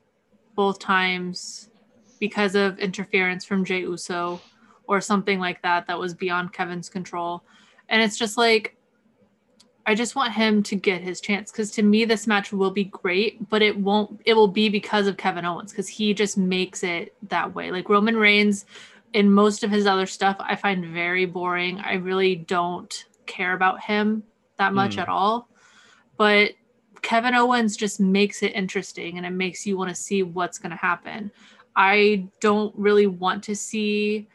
[0.56, 1.70] both times
[2.22, 4.39] because of interference from Jey Uso
[4.88, 7.44] or something like that that was beyond Kevin's control,
[7.89, 8.78] and it's just like
[9.86, 12.84] I just want him to get his chance because to me this match will be
[12.86, 14.22] great, but it won't.
[14.26, 17.72] It will be because of Kevin Owens because he just makes it that way.
[17.72, 18.65] Like Roman Reigns,
[19.13, 21.80] in most of his other stuff, I find very boring.
[21.80, 24.24] I really don't care about him
[24.58, 25.02] that much Mm.
[25.02, 25.50] at all.
[26.17, 26.52] But
[27.02, 30.70] Kevin Owens just makes it interesting and it makes you want to see what's going
[30.70, 31.32] to happen.
[31.76, 34.28] I don't really want to see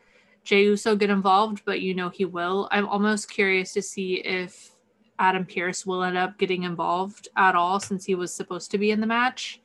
[0.43, 2.69] Jey Uso get involved, but you know he will.
[2.73, 4.73] I'm almost curious to see if
[5.19, 8.91] Adam Pearce will end up getting involved at all since he was supposed to be
[8.91, 9.61] in the match.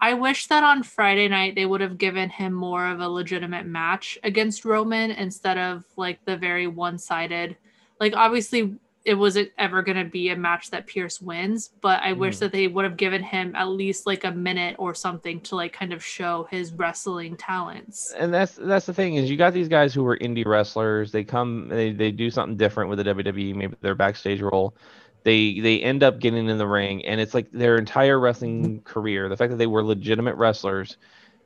[0.00, 3.66] I wish that on Friday night they would have given him more of a legitimate
[3.66, 7.56] match against Roman instead of like the very one sided.
[8.00, 12.14] Like, obviously, it wasn't ever going to be a match that Pearce wins, but I
[12.14, 12.38] wish Mm.
[12.40, 15.72] that they would have given him at least like a minute or something to like
[15.74, 18.14] kind of show his wrestling talents.
[18.16, 21.12] and that's that's the thing is you got these guys who were indie wrestlers.
[21.12, 24.74] They come, they, they do something different with the WWE, maybe their backstage role.
[25.22, 29.28] They they end up getting in the ring, and it's like their entire wrestling career.
[29.28, 30.96] The fact that they were legitimate wrestlers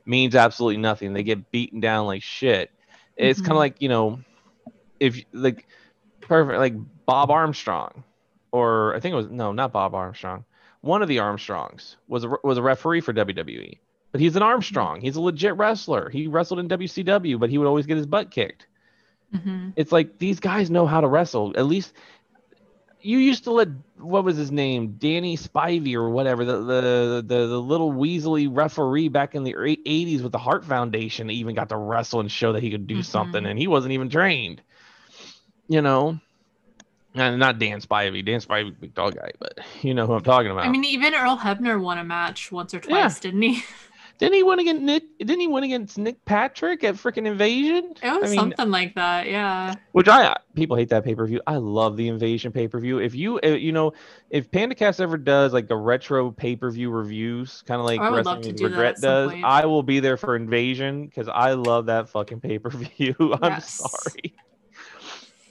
[0.05, 1.13] means absolutely nothing.
[1.13, 2.71] They get beaten down like shit.
[3.17, 3.55] It's kind Mhm.
[3.55, 4.19] of like you know,
[4.99, 5.67] if like
[6.29, 8.03] perfect like Bob Armstrong,
[8.51, 10.45] or I think it was no, not Bob Armstrong.
[10.81, 13.77] One of the Armstrongs was a, was a referee for WWE.
[14.11, 15.01] But he's an Armstrong.
[15.01, 16.09] He's a legit wrestler.
[16.09, 18.65] He wrestled in WCW, but he would always get his butt kicked.
[19.35, 19.73] Mhm.
[19.75, 21.53] It's like these guys know how to wrestle.
[21.55, 21.93] At least
[23.01, 27.47] you used to let what was his name, Danny Spivey or whatever, the the the,
[27.47, 31.77] the little weaselly referee back in the 80s with the Heart Foundation, even got to
[31.77, 33.05] wrestle and show that he could do Mhm.
[33.05, 34.61] something, and he wasn't even trained.
[35.69, 36.19] You know,
[37.15, 38.25] and not Dan Spivey.
[38.25, 40.65] Dan Spivey, big dog guy, but you know who I'm talking about.
[40.65, 43.63] I mean, even Earl Hebner won a match once or twice, didn't he?
[44.19, 45.03] Didn't he win against Nick?
[45.19, 47.93] Didn't he win against Nick Patrick at freaking Invasion?
[48.03, 49.75] It was I mean, something like that, yeah.
[49.93, 51.39] which I people hate that pay per view.
[51.47, 52.99] I love the Invasion pay per view.
[52.99, 53.93] If you uh, you know
[54.29, 58.03] if PandaCast ever does like a retro pay per view reviews, kind of like Oh,
[58.03, 59.45] I would love Wrestling to do Regret does, point.
[59.45, 63.15] I will be there for Invasion because I love that fucking pay per view.
[63.41, 63.75] I'm Yes.
[63.75, 64.33] sorry,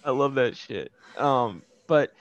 [0.08, 0.90] I love that shit.
[1.18, 2.12] Um, but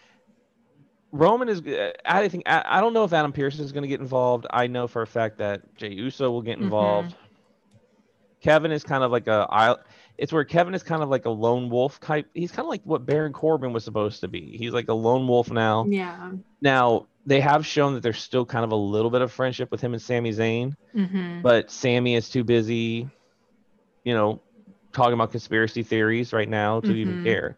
[1.13, 1.62] Roman is.
[2.06, 4.45] I think I, I don't know if Adam Pearson is going to get involved.
[4.52, 6.63] I know for a fact that Jey Uso will get Mhm.
[6.63, 7.15] involved.
[8.41, 9.47] Kevin is kind of like a.
[9.50, 9.76] I,
[10.17, 12.28] it's where Kevin is kind of like a lone wolf type.
[12.34, 14.58] He's kind of like what Baron Corbin was supposed to be.
[14.58, 15.86] He's like a lone wolf now.
[15.89, 16.34] Yeah.
[16.62, 19.80] Now they have shown that there's still kind of a little bit of friendship with
[19.80, 23.08] him and Sami Zayn, hmm but Sami is too busy,
[24.04, 24.41] you know,
[24.93, 27.23] talking about conspiracy theories right now to even Mhm.
[27.23, 27.58] care.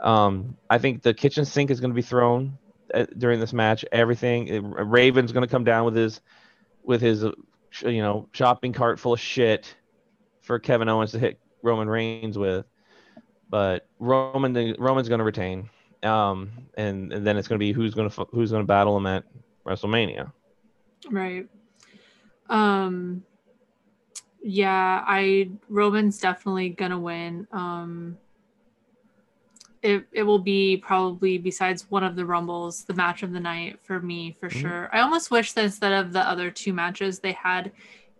[0.00, 2.58] Um, I think the kitchen sink is going to be thrown
[2.94, 3.84] uh, during this match.
[3.92, 6.20] Everything uh, Raven's going to come down with his
[6.82, 7.32] with his uh,
[7.82, 9.74] you know shopping cart full of shit
[10.42, 12.66] for Kevin Owens to hit Roman Reigns with.
[13.48, 15.70] But Roman Roman's going to retain.
[16.02, 18.96] Um, and, and then it's going to be who's going to who's going to battle
[18.96, 19.24] him at
[19.64, 20.32] WrestleMania.
[21.10, 21.48] Right.
[22.48, 23.24] Um
[24.42, 27.48] yeah, I Roman's definitely gonna win.
[27.50, 28.18] Um
[29.86, 33.78] it it will be probably besides one of the rumbles, the match of the night
[33.82, 34.60] for me for Mhm.
[34.60, 34.90] sure.
[34.92, 37.72] I almost wish that instead of the other two matches they had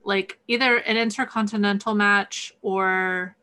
[0.05, 3.37] like either an intercontinental match or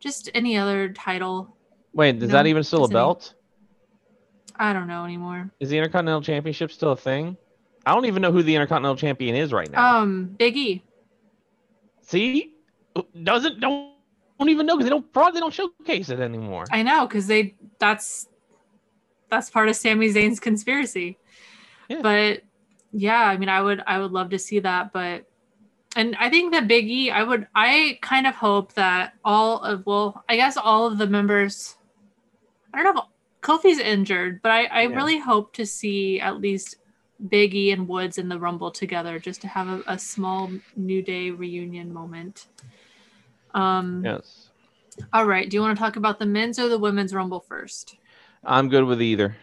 [0.00, 1.54] just any other title.
[1.92, 3.34] Wait, is No, that even still a belt?
[4.56, 5.50] I don't know anymore.
[5.60, 7.36] Is the Intercontinental Championship still a thing?
[7.86, 9.98] I don't even know who the Intercontinental Champion is right now.
[10.00, 10.82] Um Big E.
[12.02, 12.54] See,
[13.22, 13.97] doesn't don't
[14.38, 16.64] don't even know because they don't probably they don't showcase it anymore.
[16.70, 18.28] I know because they that's
[19.30, 21.18] that's part of Sami Zayn's conspiracy.
[21.88, 22.00] Yeah.
[22.02, 22.42] But
[22.92, 25.26] yeah, I mean, I would I would love to see that, but
[25.96, 29.84] and I think that Big E, I would I kind of hope that all of
[29.86, 31.76] well, I guess all of the members.
[32.72, 34.94] I don't know if Kofi's injured, but I I Yeah.
[34.96, 36.76] really hope to see at least
[37.28, 41.02] Big E and Woods in the Rumble together, just to have a, a small New
[41.02, 42.46] Day reunion moment.
[43.54, 44.02] Um.
[44.04, 44.50] yes,
[45.12, 45.48] All right.
[45.48, 47.96] Do you want to talk about the men's or the women's Rumble first?
[48.44, 49.36] I'm good with either.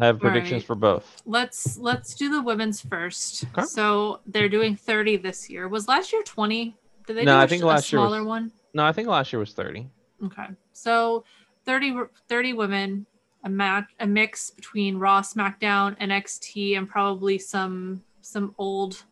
[0.00, 0.66] I have predictions right.
[0.66, 1.22] for both.
[1.26, 3.44] Let's let's do the women's first.
[3.56, 3.66] Okay.
[3.66, 5.68] So they're doing 30 this year.
[5.68, 6.74] Was last year 20?
[7.06, 8.52] Did they No, do I a, think a last year was- smaller one?
[8.74, 9.86] No, I think last year was 30.
[10.24, 10.46] Okay.
[10.72, 11.24] So
[11.66, 11.94] 30
[12.28, 13.06] 30 women,
[13.44, 19.04] a match a mix between Raw, SmackDown, NXT and probably some some old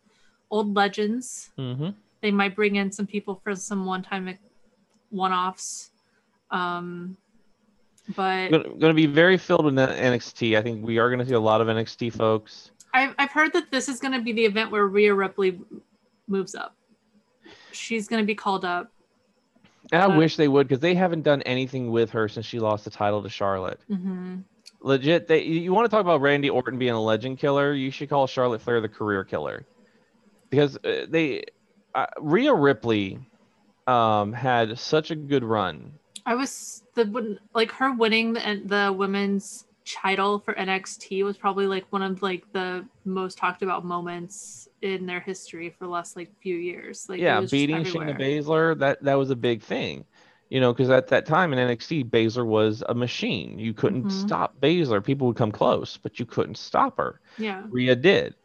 [0.49, 1.51] old legends.
[1.59, 1.89] Mm-hmm.
[2.21, 4.37] They might bring in some people for some one-time
[5.09, 5.91] one-offs.
[6.49, 7.17] Um
[8.15, 10.57] but Going to be very filled with NXT.
[10.57, 12.71] I think we are going to see a lot of NXT folks.
[12.93, 15.61] I've, I've heard that this is going to be the event where Rhea Ripley
[16.27, 16.75] moves up.
[17.71, 18.91] She's going to be called up.
[19.93, 22.85] And I wish they would because they haven't done anything with her since she lost
[22.85, 23.79] the title to Charlotte.
[23.87, 24.39] hmm
[24.81, 25.27] legit.
[25.27, 27.73] They you want to talk about Randy Orton being a legend killer?
[27.73, 29.65] You should call Charlotte Flair the career killer,
[30.49, 31.43] because uh, they
[31.95, 33.19] uh, Rhea Ripley
[33.87, 35.93] um, had such a good run.
[36.25, 41.85] I was the like her winning the, the women's title for NXT was probably like
[41.89, 46.31] one of like the most talked about moments in their history for the last like
[46.41, 47.07] few years.
[47.09, 50.05] Like yeah, beating Shayna Baszler that that was a big thing,
[50.49, 53.57] you know, because at that time in NXT, Baszler was a machine.
[53.57, 54.27] You couldn't mm-hmm.
[54.27, 55.03] stop Baszler.
[55.03, 57.19] People would come close, but you couldn't stop her.
[57.37, 58.35] Yeah, Rhea did.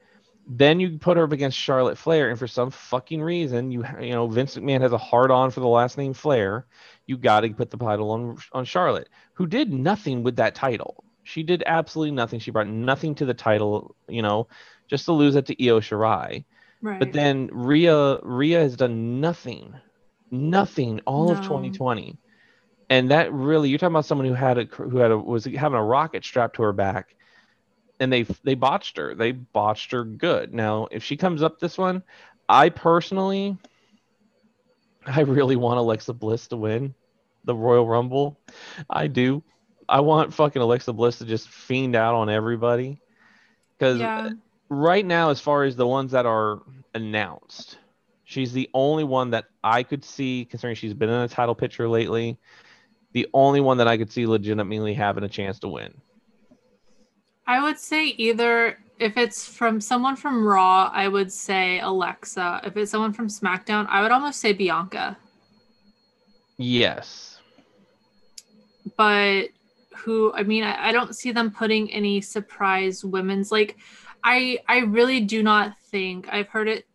[0.46, 4.12] Then you put her up against Charlotte Flair, and for some fucking reason, you you
[4.12, 6.66] know Vince McMahon has a hard on for the last name Flair.
[7.06, 11.02] You got to put the title on on Charlotte, who did nothing with that title.
[11.24, 12.38] She did absolutely nothing.
[12.38, 13.96] She brought nothing to the title.
[14.08, 14.46] You know,
[14.86, 16.44] just to lose it to Io Shirai.
[16.80, 16.98] Right.
[17.00, 19.74] But then Rhea Rhea has done nothing,
[20.30, 21.32] nothing all no.
[21.32, 22.18] of 2020,
[22.88, 25.78] and that really you're talking about someone who had a who had a was having
[25.78, 27.16] a rocket strapped to her back,
[28.00, 29.14] and they they botched her.
[29.14, 30.54] They botched her good.
[30.54, 32.02] Now if she comes up this one,
[32.48, 33.56] I personally,
[35.06, 36.94] I really want Alexa Bliss to win
[37.44, 38.38] the Royal Rumble.
[38.90, 39.42] I do.
[39.88, 43.00] I want fucking Alexa Bliss to just fiend out on everybody
[43.78, 44.00] because.
[44.00, 44.30] Yeah
[44.68, 46.60] right now, as far as the ones that are
[46.94, 47.78] announced,
[48.24, 51.88] she's the only one that I could see, considering she's been in a title picture
[51.88, 52.38] lately,
[53.12, 55.94] the only one that I could see legitimately having a chance to win.
[57.46, 62.62] I would say either if it's from someone from Raw, I would say Alexa.
[62.64, 65.16] If it's someone from SmackDown, I would almost say Bianca.
[66.56, 67.38] Yes.
[68.96, 69.48] But
[69.96, 73.76] who, I mean, I, I don't see them putting any surprise women's like
[74.24, 76.86] I I really do not think I've heard it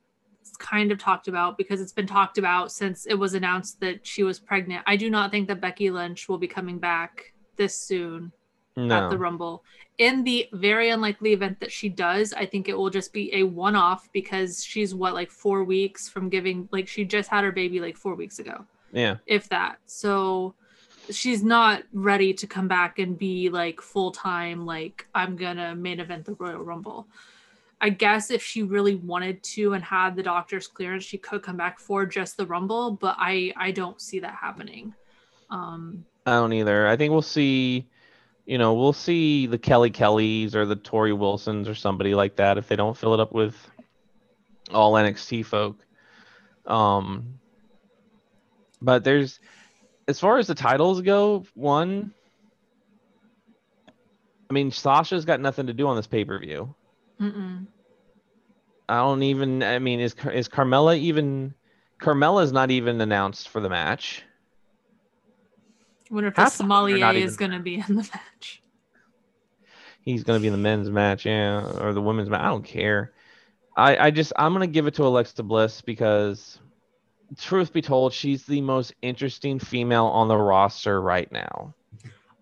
[0.59, 4.23] kind of talked about because it's been talked about since it was announced that she
[4.23, 4.83] was pregnant.
[4.85, 8.31] I do not think that Becky Lynch will be coming back this soon
[8.75, 9.05] no.
[9.05, 9.63] at the Rumble.
[9.97, 13.43] In the very unlikely event that she does, I think it will just be a
[13.43, 17.51] one off because she's what, like four weeks from giving, like, she just had her
[17.51, 18.65] baby like four weeks ago.
[18.91, 19.17] Yeah.
[19.27, 19.77] If that.
[19.86, 20.55] So
[21.10, 25.99] she's not ready to come back and be like full time like i'm gonna main
[25.99, 27.07] event the royal rumble
[27.79, 31.57] i guess if she really wanted to and had the doctor's clearance she could come
[31.57, 34.93] back for just the rumble but i i don't see that happening
[35.49, 37.88] um i don't either i think we'll see
[38.51, 42.57] you know we'll see the kelly kellys or the tori wilsons or somebody like that
[42.57, 43.55] if they don't fill it up with
[44.71, 45.77] all nxt folk
[46.65, 47.39] um
[48.81, 49.39] but there's
[50.07, 52.13] as far as the titles go, one,
[54.49, 56.75] I mean, Sasha's got nothing to do on this pay per view.
[58.89, 59.63] I don't even.
[59.63, 61.53] I mean, is is Carmella even?
[62.01, 64.23] Carmella's not even announced for the match.
[66.12, 68.62] I wonder if Half the sommelier is going to be in the match.
[70.02, 72.41] He's going to be in the men's match, yeah, or the women's match.
[72.41, 73.13] I don't care.
[73.78, 76.60] I, I just I'm gonna give it to Alexa Bliss because
[77.39, 81.74] truth be told, she's the most interesting female on the roster right now.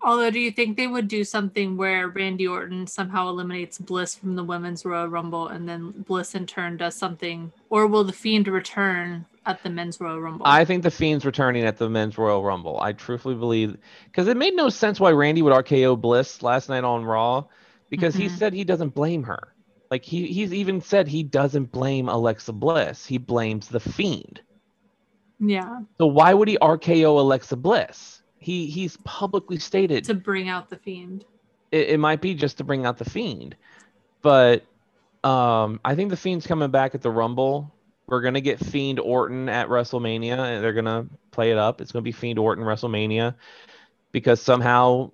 [0.01, 4.35] Although, do you think they would do something where Randy Orton somehow eliminates Bliss from
[4.35, 7.51] the Women's Royal Rumble and then Bliss in turn does something?
[7.69, 10.45] Or will The Fiend return at the Men's Royal Rumble?
[10.45, 12.79] I think The Fiend's returning at the Men's Royal Rumble.
[12.79, 16.83] I truthfully believe, because it made no sense why Randy would RKO Bliss last night
[16.83, 17.45] on Raw,
[17.89, 18.23] because mm-hmm.
[18.23, 19.53] he said he doesn't blame her.
[19.91, 24.41] Like, he, he's even said he doesn't blame Alexa Bliss, he blames The Fiend.
[25.39, 25.81] Yeah.
[25.97, 28.21] So why would he RKO Alexa Bliss?
[28.39, 31.25] He he's publicly stated to bring out the fiend.
[31.71, 33.55] It, it might be just to bring out the fiend,
[34.21, 34.63] but
[35.23, 37.73] um, I think the fiend's coming back at the Rumble.
[38.09, 41.79] We're gonna get Fiend Orton at WrestleMania, and they're gonna play it up.
[41.79, 43.35] It's gonna be Fiend Orton WrestleMania
[44.11, 45.11] because somehow,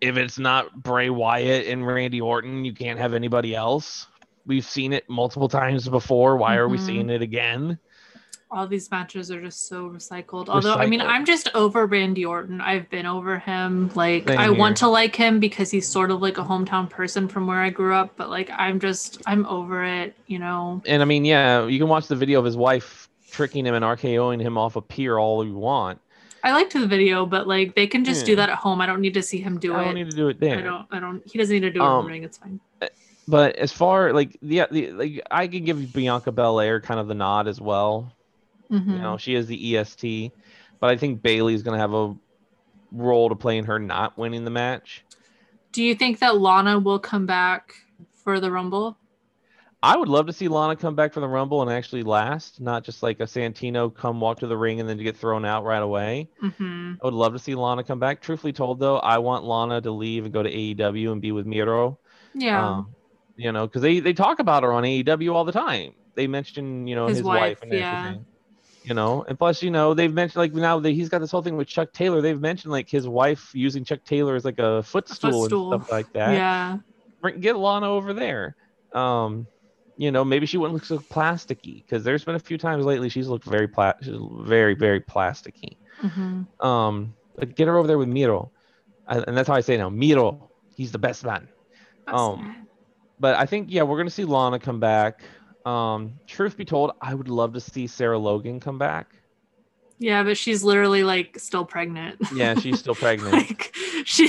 [0.00, 4.06] if it's not Bray Wyatt and Randy Orton, you can't have anybody else.
[4.46, 6.36] We've seen it multiple times before.
[6.36, 6.60] Why mm-hmm.
[6.60, 6.86] are we mm-hmm.
[6.86, 7.80] seeing it again?
[8.50, 10.48] All these matches are just so recycled.
[10.48, 10.80] Although recycled.
[10.80, 12.60] I mean, I'm just over Randy Orton.
[12.60, 13.90] I've been over him.
[13.94, 14.54] Like Same I here.
[14.54, 17.70] want to like him because he's sort of like a hometown person from where I
[17.70, 20.82] grew up, but like I'm just I'm over it, you know.
[20.86, 23.84] And I mean, yeah, you can watch the video of his wife tricking him and
[23.84, 26.00] RKOing him off a pier all you want.
[26.44, 28.26] I liked the video, but like they can just yeah.
[28.26, 28.80] do that at home.
[28.80, 29.80] I don't need to see him do I it.
[29.80, 30.58] I don't need to do it there.
[30.58, 32.38] I don't I don't he doesn't need to do it um, in the ring, it's
[32.38, 32.60] fine.
[33.28, 37.14] But as far like yeah, the, like I can give Bianca Belair kind of the
[37.14, 38.12] nod as well
[38.70, 38.90] Mm-hmm.
[38.90, 40.32] You know, she is the EST,
[40.80, 42.14] but I think Bayley's going to have a
[42.92, 45.04] role to play in her not winning the match.
[45.72, 47.74] Do you think that Lana will come back
[48.24, 48.96] for the Rumble?
[49.82, 52.82] I would love to see Lana come back for the Rumble and actually last, not
[52.82, 55.82] just like a Santino come walk to the ring and then get thrown out right
[55.82, 56.28] away.
[56.40, 58.20] hmm I would love to see Lana come back.
[58.22, 61.46] Truthfully told, though, I want Lana to leave and go to AEW and be with
[61.46, 61.98] Miro.
[62.34, 62.68] Yeah.
[62.68, 62.94] Um,
[63.36, 65.92] you know, because they they talk about her on AEW all the time.
[66.14, 67.98] They mention you know His his, wife, wife, and yeah.
[67.98, 68.26] everything.
[68.86, 71.42] You know, and plus, you know, they've mentioned like now that he's got this whole
[71.42, 72.20] thing with Chuck Taylor.
[72.20, 75.72] They've mentioned like his wife using Chuck Taylor as like a footstool, footstool.
[75.74, 76.32] and stuff like that.
[76.34, 76.78] yeah.
[77.40, 78.54] Get Lana over there.
[78.92, 79.48] Um,
[79.96, 83.08] you know, maybe she wouldn't look so plasticky because there's been a few times lately
[83.08, 85.76] she's looked very pla- she's very very plasticky.
[85.98, 88.52] hmm Um, but get her over there with Miro,
[89.08, 89.88] I- and that's how I say it now.
[89.88, 91.48] Miro, he's the best man.
[92.06, 92.54] Um,
[93.18, 95.24] but I think yeah, we're gonna see Lana come back.
[95.66, 99.14] Um, truth be told, I would love to see Sarah Logan come back.
[99.98, 102.16] yeah, but she's literally like still pregnant.
[102.34, 103.32] Yeah, she's still pregnant.
[103.32, 104.28] like she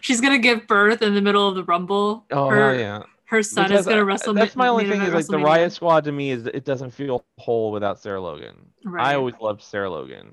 [0.00, 2.24] she's gonna give birth in the middle of the rumble.
[2.30, 3.02] oh her, yeah!
[3.24, 4.34] her son Because, is gonna uh, wrestle.
[4.34, 7.24] That's my only thing is like the Riot Squad to me is it doesn't feel
[7.38, 8.54] whole without Sarah Logan.
[8.84, 9.04] Right.
[9.06, 10.32] I always loved Sarah Logan.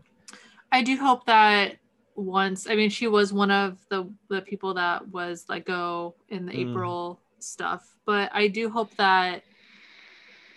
[0.72, 1.78] I do hope that
[2.16, 6.46] once I mean she was one of the the people that was let go in
[6.46, 6.70] the Mm.
[6.72, 9.44] April stuff, but I do hope that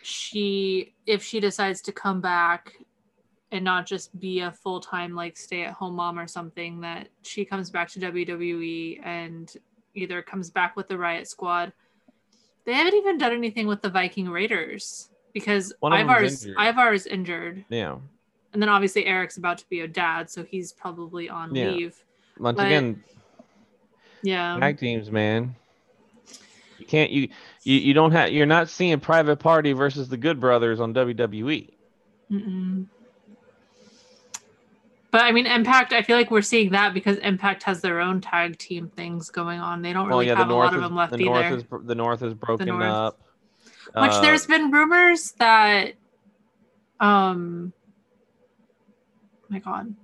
[0.03, 2.75] she if she decides to come back
[3.51, 7.89] and not just be a full-time like stay-at-home mom or something that she comes back
[7.89, 9.55] to WWE and
[9.95, 11.73] either comes back with the Riot Squad.
[12.67, 16.61] They haven't even done anything with the Viking Raiders because Ivar's injured.
[16.61, 17.65] Ivar is injured.
[17.71, 17.97] Yeah.
[18.53, 21.71] And then obviously Eric's about to be a dad, so he's probably on Yeah.
[21.71, 22.05] leave.
[22.39, 23.03] Once But- again,
[24.23, 24.59] Yeah.
[24.61, 25.57] tag teams, man.
[26.79, 27.29] You can't you,
[27.69, 30.95] you you don't have you're not seeing Private Party versus the Good Brothers on.
[30.95, 31.69] WWE.
[32.31, 32.87] Mm-mm.
[35.11, 35.93] But I mean, Impact.
[35.93, 39.59] I feel like we're seeing that because Impact has their own tag team things going
[39.61, 39.81] on.
[39.83, 41.31] They don't Well, really yeah, have a lot North of them left the either.
[41.51, 41.53] North
[41.83, 42.83] is the North is broken North.
[42.85, 43.21] up.
[43.97, 45.95] Which Uh, there's been rumors that,
[47.01, 47.73] um,
[49.49, 49.95] my God,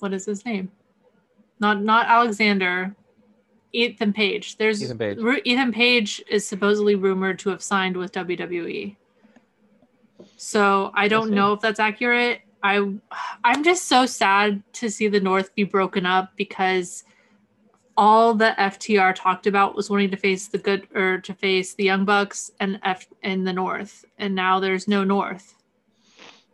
[0.00, 0.70] what is his name?
[1.60, 2.94] Not not Alexander,
[3.74, 4.56] Ethan Page.
[4.56, 5.18] There's Ethan Page.
[5.18, 8.96] Ru- Ethan Page is supposedly rumored to have signed with WWE.
[10.36, 12.40] So I don't know if that's accurate.
[12.62, 12.94] I
[13.42, 17.04] I'm just so sad to see the North be broken up because
[17.96, 21.84] all the FTR talked about was wanting to face the good or to face the
[21.84, 25.54] Young Bucks and F in the North, and now there's no North.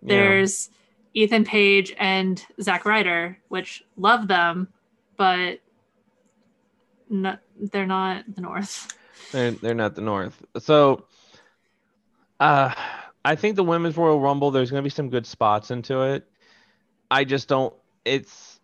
[0.03, 0.15] yeah.
[0.15, 0.71] There's
[1.15, 4.69] Ethan Page and Zack Ryder, which love them,
[5.17, 5.61] but
[7.11, 8.97] no, they're not the North.
[9.33, 10.43] They're they're not the North.
[10.59, 11.05] So,
[12.41, 12.73] uh,
[13.25, 14.51] I think the women's Royal Rumble.
[14.51, 16.27] There's going to be some good spots into it.
[17.11, 17.75] I just don't.
[18.05, 18.61] It's.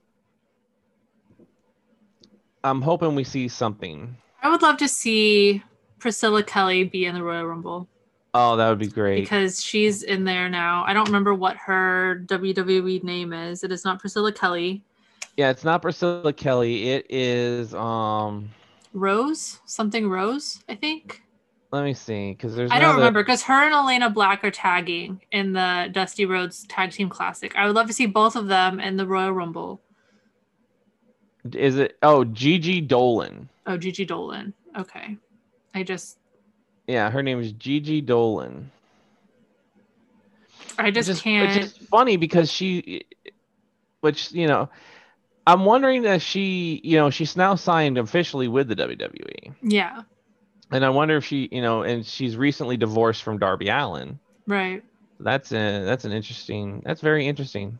[2.65, 4.17] I'm hoping we see something.
[4.43, 5.63] I would love to see
[5.99, 7.89] Priscilla Kelly be in the Royal Rumble
[8.35, 9.21] Oh, that would be great.
[9.23, 10.85] because she's in there now.
[10.87, 13.65] I don't remember what her WWE name is.
[13.65, 14.85] It is not Priscilla Kelly.
[15.37, 16.91] Yeah, it's not Priscilla Kelly.
[16.91, 17.75] It is.
[17.75, 18.49] Um,
[18.95, 21.23] Rose, something Rose, I think.
[21.73, 22.71] let me see, because there's.
[22.71, 26.67] I don't another- remember because her and Elena Black are tagging in the Dusty Rhodes
[26.69, 27.55] Tag Team Classic.
[27.57, 29.81] I would love to see both of them in the Royal Rumble.
[31.53, 31.97] Is it?
[32.03, 33.47] Oh, Gigi Dolin.
[33.67, 34.53] Oh, Gigi Dolin.
[34.77, 35.17] Okay.
[35.75, 36.19] I just
[36.87, 38.65] Yeah, her name is Gigi Dolin.
[40.79, 43.05] I just is, can't Which is funny because she,
[44.01, 44.69] which you know,
[45.47, 50.03] I'm wondering if she, you know, she's now signed officially with the WWE, Yeah.
[50.73, 54.19] and I wonder if she, you know, and she's recently divorced from Darby Allin.
[54.47, 54.83] Right.
[55.21, 56.83] That's a that's an interesting.
[56.85, 57.79] That's very interesting.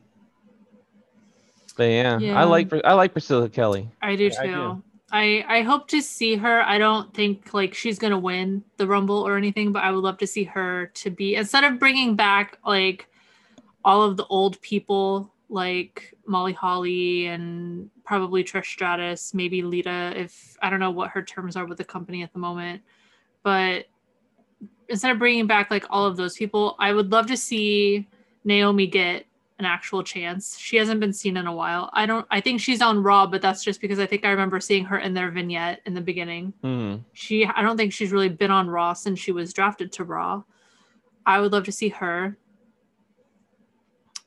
[1.77, 2.41] But yeah, Yeah.
[2.41, 3.91] I like I like Priscilla Kelly.
[4.01, 4.53] I do I- I too.
[4.53, 4.83] do.
[5.13, 6.63] I, I hope to see her.
[6.63, 10.19] I don't think like she's gonna win the Rumble or anything, but I would love
[10.19, 13.07] to see her to be instead of bringing back like
[13.85, 20.13] all of the old people like Molly Holly and probably Trish Stratus, maybe Lita.
[20.17, 22.83] If I don't know what her terms are with the company at the moment,
[23.43, 23.87] but
[24.89, 28.09] instead of bringing back like all of those people, I would love to see
[28.45, 29.27] Naomi get
[29.59, 30.59] an actual chance.
[30.59, 31.91] She hasn't been seen in a while.
[31.93, 34.61] I don't I think she's on Raw, but that's just because I think I remember
[34.61, 36.53] seeing her in their vignette in the beginning.
[36.63, 36.97] Hmm.
[37.13, 40.43] She I don't think she's really been on Raw since she was drafted to Raw.
[41.25, 42.37] I would love to see her.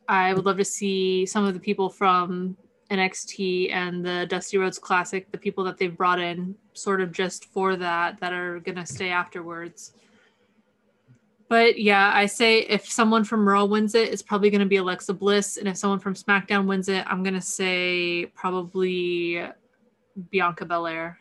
[0.09, 2.57] I would love to see some of the people from
[2.89, 7.45] NXT and the Dusty Rhodes Classic, the people that they've brought in sort of just
[7.45, 9.93] for that that are going to stay afterwards.
[11.47, 14.77] But yeah, I say if someone from Raw wins it, it's probably going to be
[14.77, 15.57] Alexa Bliss.
[15.57, 19.47] And if someone from SmackDown wins it, I'm going to say probably
[20.31, 21.19] Bianca Belair.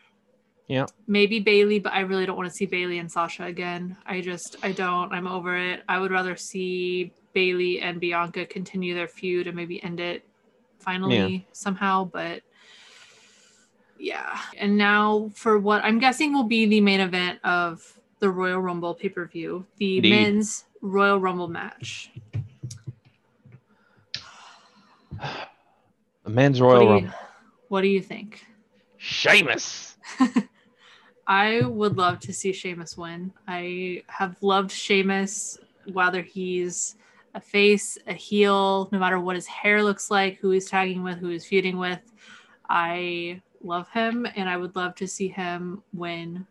[0.67, 0.87] Yeah.
[1.07, 3.97] Maybe Bayley, but I really don't want to see Bayley and Sasha again.
[4.05, 5.11] I just I don't.
[5.11, 5.83] I'm over it.
[5.87, 10.23] I would rather see Bayley and Bianca continue their feud and maybe end it
[10.79, 11.39] finally Yeah.
[11.51, 12.41] somehow, but
[13.97, 14.39] yeah.
[14.57, 18.93] And now for what I'm guessing will be the main event of the Royal Rumble
[18.95, 20.09] pay-per-view, the Indeed.
[20.09, 22.11] men's Royal Rumble match.
[26.23, 27.11] The men's What Royal you, Rumble.
[27.69, 28.45] what do you think?
[28.97, 29.97] Sheamus.
[31.27, 33.31] I would love to see Sheamus win.
[33.47, 35.57] I have loved Sheamus,
[35.93, 36.97] whether he's
[37.35, 41.19] a face, a heel, no matter what his hair looks like, who he's tagging with,
[41.19, 41.99] who he's feuding with.
[42.69, 46.45] I love him and I would love to see him win.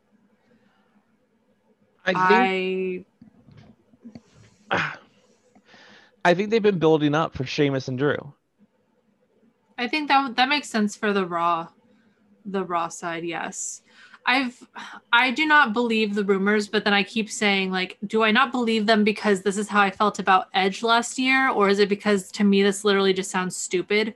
[2.05, 3.05] I think
[4.70, 4.99] I
[6.24, 8.33] I think they've been building up for Sheamus and Drew.
[9.76, 11.68] I think that that makes sense for the raw
[12.45, 13.83] the raw side, yes.
[14.29, 14.68] I've
[15.12, 18.53] I do not believe the rumors, but then I keep saying like, do I not
[18.53, 21.89] believe them because this is how I felt about Edge last year, or is it
[21.89, 24.14] because to me this literally just sounds stupid?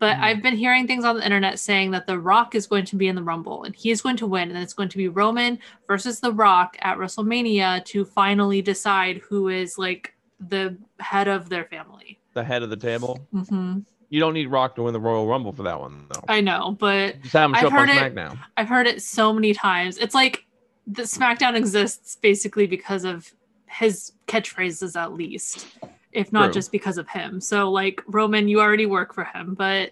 [0.00, 0.20] But Mhm.
[0.22, 3.08] I've been hearing things on the internet saying that The Rock is going to be
[3.08, 5.58] in the Rumble and he is going to win, and it's going to be Roman
[5.88, 11.64] versus The Rock at WrestleMania to finally decide who is like the head of their
[11.64, 12.18] family.
[12.34, 13.26] The head of the table.
[13.48, 13.78] hmm
[14.10, 16.22] You don't need Rock to win the Royal Rumble for that one, though.
[16.28, 18.38] I know, but Just have him show I've up on heard it- SmackDown.
[18.56, 19.98] I've heard it so many times.
[19.98, 20.44] It's like
[20.86, 23.32] the SmackDown exists basically because of
[23.66, 25.66] his catchphrases, at least,
[26.12, 26.52] if not True.
[26.54, 27.40] just because of him.
[27.40, 29.90] So, like, Roman, you already work for him, but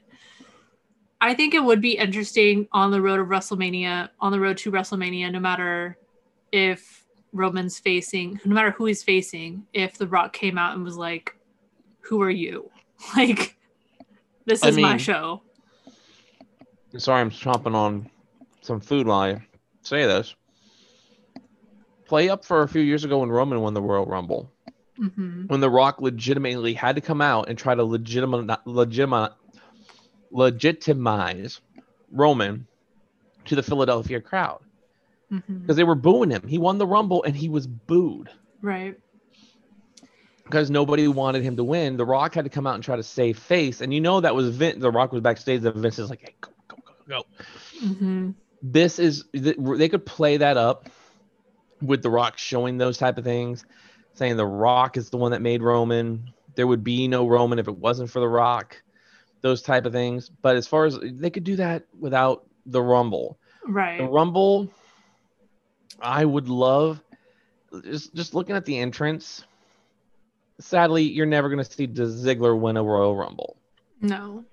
[1.21, 4.71] I think it would be interesting on the road of WrestleMania, on the road to
[4.73, 5.97] WrestleMania, no matter
[6.53, 10.97] if Roman's facing, no matter who he's facing, if The Rock came out and was
[10.97, 11.35] like,
[12.03, 12.71] Who are you?
[13.17, 13.57] Like,
[14.45, 15.43] this I is my show.
[16.97, 18.11] Sorry, I'm chomping on
[18.61, 19.47] some food while I
[19.83, 20.35] say this.
[22.07, 24.51] Play up for a few years ago when Roman won the Royal Rumble.
[24.97, 28.59] hmm when The Rock legitimately had to come out and try to legitimate,
[30.31, 31.61] legitimize
[32.11, 32.67] Roman
[33.47, 34.61] to the Philadelphia crowd
[35.63, 36.47] because they were booing him.
[36.47, 38.31] He won the Rumble and he was booed
[38.61, 38.97] Right.
[40.45, 41.97] Because nobody wanted him to win.
[41.97, 44.35] The Rock had to come out and try to save face, and you know that
[44.35, 44.81] was Vince.
[44.81, 45.63] The Rock was backstage.
[45.63, 47.23] That Vince is like, "Hey, go, go, go, go."
[47.81, 48.31] hmm
[48.63, 50.89] This is they could play that up
[51.81, 53.65] with The Rock showing those type of things,
[54.15, 56.33] saying The Rock is the one that made Roman.
[56.55, 58.83] There would be no Roman if it wasn't for The Rock.
[59.41, 60.29] Those type of things.
[60.29, 63.39] But as far as they could do that without the Rumble.
[63.67, 63.99] Right?
[63.99, 64.71] The Rumble,
[66.01, 67.03] I would love
[67.85, 69.45] just just looking at the entrance.
[70.61, 73.57] Sadly, you're never going to see Ziggler win a Royal Rumble.
[74.01, 74.45] No.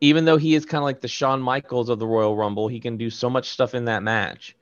[0.00, 2.78] Even though he is kind of like the Shawn Michaels of the Royal Rumble, he
[2.80, 4.56] can do so much stuff in that match.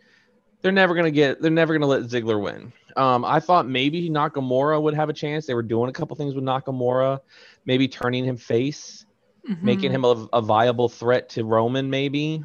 [0.62, 1.42] They're never going to get.
[1.42, 2.72] They're never going to let Ziggler win.
[2.96, 5.44] Um, I thought maybe Nakamura would have a chance.
[5.46, 7.20] They were doing a couple things with Nakamura,
[7.66, 9.04] maybe turning him face
[9.62, 9.94] making Mhm.
[9.94, 12.42] him a, a viable threat to Roman, maybe.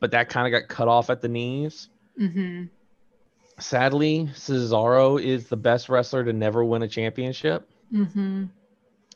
[0.00, 1.88] But that kind of got cut off at the knees.
[2.20, 2.68] Mhm.
[3.60, 7.70] Sadly, Cesaro is the best wrestler to never win a championship.
[7.92, 8.48] Mhm.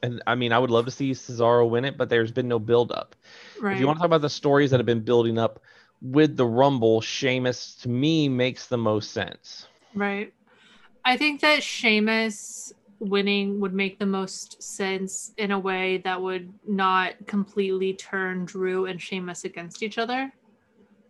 [0.03, 2.59] And I mean, I would love to see Cesaro win it, but there's been no
[2.59, 3.17] build up.
[3.61, 3.75] Right.
[3.75, 5.61] If you want to talk about the stories that have been building up
[6.03, 9.67] with the Rumble, Sheamus to me makes the most sense.
[9.95, 10.33] Right.
[11.05, 16.53] I think that Sheamus winning would make the most sense in a way that would
[16.67, 20.33] not completely turn Drew and Sheamus against each other.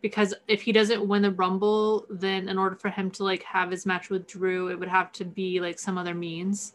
[0.04, 3.70] Because if he doesn't win the Rumble, then in order for him to like have
[3.70, 6.74] his match with Drew, it would have to be like some other means.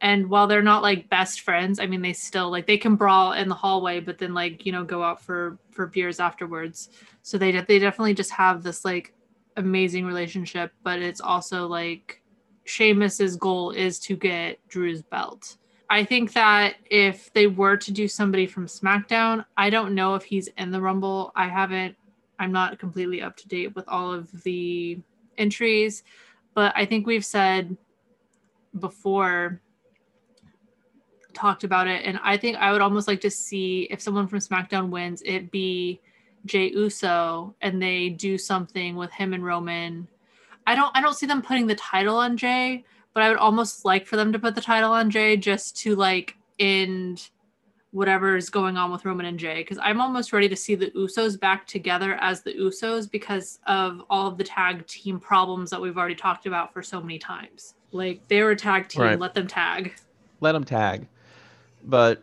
[0.00, 3.34] And while they're not like best friends, I mean they still like they can brawl
[3.34, 6.88] in the hallway, but then like, you know, go out for for beers afterwards.
[7.22, 9.14] So they they definitely just have this like
[9.56, 12.20] amazing relationship, but it's also like
[12.64, 15.56] Sheamus's goal is to get Drew's belt.
[15.88, 20.24] I think that if they were to do somebody from SmackDown, I don't know if
[20.24, 21.30] he's in the Rumble.
[21.36, 21.94] I haven't,
[22.38, 24.98] I'm not completely up to date with all of the
[25.38, 26.02] entries,
[26.54, 27.76] but I think we've said
[28.78, 29.60] before,
[31.32, 34.38] talked about it, and I think I would almost like to see if someone from
[34.38, 36.00] SmackDown wins, it be
[36.46, 40.08] Jey Uso and they do something with him and Roman.
[40.66, 43.84] I don't I don't see them putting the title on Jey, but I would almost
[43.84, 47.30] like for them to put the title on Jey just to like end
[47.96, 50.90] whatever is going on with Roman and Jey because I'm almost ready to see the
[50.90, 55.80] Usos back together as the Usos because of all of the tag team problems that
[55.80, 57.72] we've already talked about for so many times.
[57.92, 59.18] Like they were a tag team, Right.
[59.18, 59.94] let them tag.
[60.40, 61.06] Let them tag.
[61.84, 62.22] But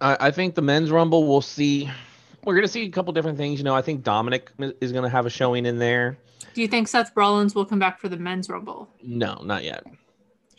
[0.00, 1.90] I, I think the men's Rumble, we'll see
[2.44, 3.58] we're gonna see a couple different things.
[3.58, 6.16] You know, I think Dominic is gonna have a showing in there.
[6.54, 8.88] Do you think Seth Rollins will come back for the men's rumble?
[9.02, 9.84] No, not yet.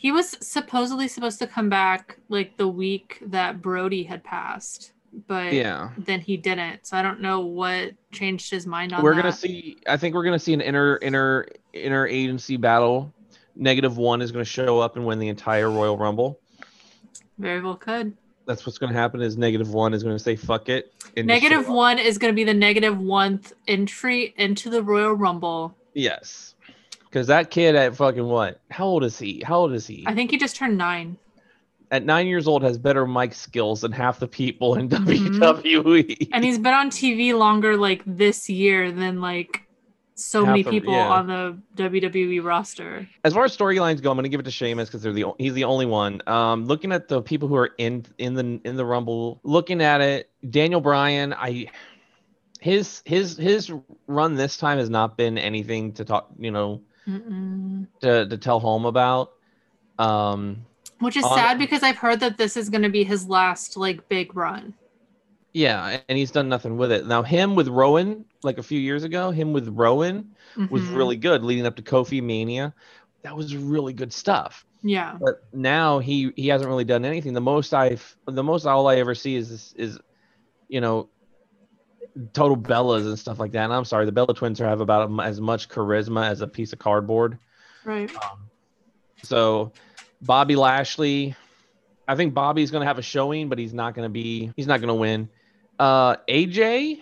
[0.04, 4.92] He was supposedly supposed to come back like the week that Brodie had passed,
[5.28, 5.92] but Yeah.
[5.98, 6.86] then he didn't.
[6.86, 9.04] So I don't know what changed his mind on that.
[9.06, 9.22] we're that.
[9.22, 13.14] gonna see i think we're gonna see an inner inner inner agency battle
[13.56, 16.38] negative one is gonna show up and win the entire royal rumble
[17.40, 18.14] Very well could.
[18.46, 22.18] that's what's gonna happen is negative one is gonna say fuck it Negative one is
[22.18, 25.76] going to be the negative one entry into the Royal Rumble.
[25.94, 26.53] yes
[27.14, 30.16] because that kid at fucking what how old is he how old is he I
[30.16, 31.18] think he just turned nine.
[31.92, 35.38] at nine years old has better mic skills than half the people in Mhm.
[35.40, 39.62] wwe And he's been on TV longer like this year than like
[40.16, 41.10] so Half many people yeah.
[41.10, 43.08] on the WWE roster.
[43.24, 45.54] as far as storylines go, I'm gonna give it to Sheamus because they're the he's
[45.54, 46.22] the only one.
[46.28, 50.02] Um, looking at the people who are in in the in the Rumble, looking at
[50.02, 51.68] it, Daniel Bryan, I
[52.60, 53.72] his his his
[54.08, 57.88] run this time has not been anything to talk, you know, Mm-mm.
[58.02, 59.34] to to tell home about.
[60.00, 60.66] Um,
[61.00, 63.78] Which is On- sad because I've heard that this is going to be his last
[63.78, 64.74] like big run.
[65.54, 67.06] yeah, and he's done nothing with it.
[67.06, 70.34] Now him with Rowan, like a few years ago, him with Rowan
[70.70, 70.96] was Mhm.
[70.96, 72.74] really good leading up to Kofi Mania.
[73.22, 74.66] That was really good stuff.
[74.86, 75.16] yeah.
[75.20, 77.34] but now he he hasn't really done anything.
[77.34, 80.00] The most I've the most all I ever see is is
[80.68, 81.08] you know
[82.34, 83.64] total Bellas and stuff like that.
[83.66, 86.80] And I'm sorry, the Bella twins have about as much charisma as a piece of
[86.80, 87.38] cardboard.
[87.86, 88.10] Right.
[88.16, 88.50] Um,
[89.24, 89.72] so
[90.22, 91.36] Bobby Lashley,
[92.08, 94.68] I think Bobby's going to have a showing, but he's not going to be he's
[94.68, 95.30] not going to win.
[95.80, 97.00] Uh, AJ,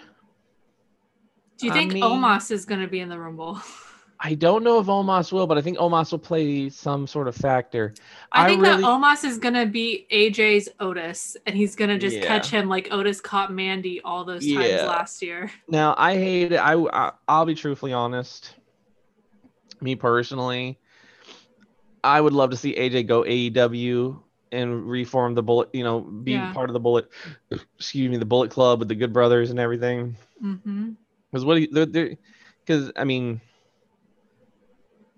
[1.58, 3.60] Do you I think mean- Omos is going to be in the Rumble?
[4.24, 7.36] I don't know if Omos will, but I think Omos will play some sort of
[7.36, 7.95] factor.
[8.32, 11.89] I I think really- that Omos is going to be AJ's Otis, and he's going
[11.89, 12.28] to just Yeah.
[12.28, 14.86] catch him like Otis caught Mandy all those times Yeah.
[14.86, 15.51] last year.
[15.67, 16.57] Now I hate it.
[16.57, 18.53] I, I I'll be truthfully honest.
[19.82, 20.78] Me personally,
[22.03, 25.69] I would love to see AJ go AEW and reform the bullet.
[25.74, 26.53] You know, be Yeah.
[26.53, 27.09] part of the bullet.
[27.49, 30.15] Excuse me, the Bullet Club with the Good Brothers and everything.
[30.43, 30.91] Mm-hmm.
[31.32, 31.59] Because what?
[31.72, 33.41] Because I mean,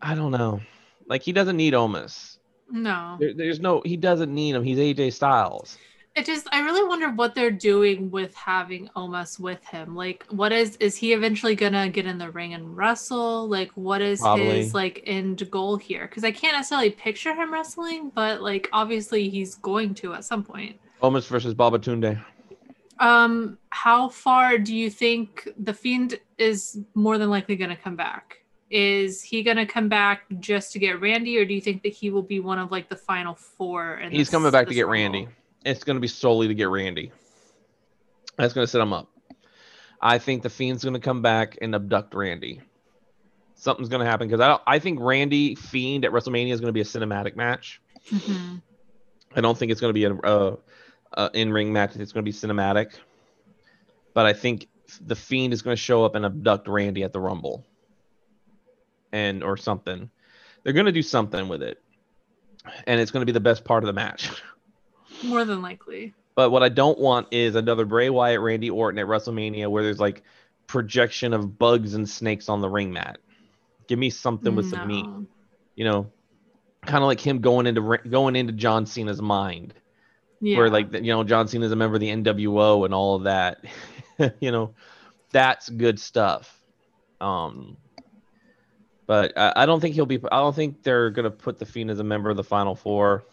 [0.04, 0.62] I don't know.
[1.08, 2.38] Like he doesn't need Omos.
[2.70, 3.82] No, There, there's no.
[3.86, 4.64] He doesn't need him.
[4.64, 5.78] He's AJ Styles.
[6.16, 9.96] it just I really wonder what they're doing with having Omos with him.
[9.96, 13.48] Like, what is is he eventually gonna get in the ring and wrestle?
[13.48, 14.46] Like, what is Probably.
[14.46, 16.08] his like end goal here?
[16.08, 20.44] Because I can't necessarily picture him wrestling, but like obviously he's going to at some
[20.44, 20.80] point.
[21.02, 22.24] Omos versus Babatunde.
[23.00, 27.96] Um, how far do you think the fiend is more than likely going to come
[27.96, 28.43] back?
[28.76, 31.94] Is he going to come back just to get Randy, or do you think that
[31.94, 33.98] he will be one of like the final four?
[34.00, 34.94] In He's this- coming back to get Rumble?
[34.94, 35.28] Randy.
[35.64, 37.12] It's going to be solely to get Randy.
[38.36, 39.10] That's going to set him up.
[40.02, 42.62] I think the Fiend's going to come back and abduct Randy.
[43.56, 46.68] Something's going to happen because I don't, I think Randy Fiend at WrestleMania is going
[46.70, 47.80] to be a cinematic match.
[48.10, 48.62] Mhm.
[49.36, 50.58] I don't think it's going to be a, a,
[51.14, 51.96] a in ring match.
[51.96, 52.94] It's going to be cinematic.
[54.14, 54.68] But I think
[55.00, 57.64] the Fiend is going to show up and abduct Randy at the Rumble,
[59.14, 60.10] and or something.
[60.64, 61.82] They're going to do something with it,
[62.86, 64.30] and it's going to be the best part of the match.
[65.24, 66.14] More than likely.
[66.36, 70.00] But what I don't want is another Bray Wyatt, Randy Orton at WrestleMania where there's
[70.00, 70.24] like
[70.68, 73.20] projection of bugs and snakes on the ring mat.
[73.88, 75.06] Give me something with some meat,
[75.76, 76.12] you know,
[76.86, 79.74] kind of like him going into going into John Cena's mind,
[80.40, 80.58] Yeah.
[80.58, 83.64] where like you know John Cena's a member of the NWO and all of that.
[84.40, 84.74] you know,
[85.32, 86.60] that's good stuff.
[87.22, 87.78] Um,
[89.14, 90.20] but I, I don't think he'll be.
[90.32, 93.26] I don't think they're gonna put the Fiend as a member of the Final Four.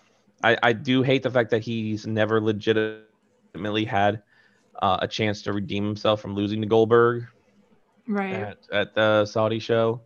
[0.44, 4.22] I, I do hate the fact that he's never legitimately had
[4.82, 7.28] uh, a chance to redeem himself from losing to Goldberg
[8.06, 8.34] right.
[8.34, 10.02] at, at the Saudi show.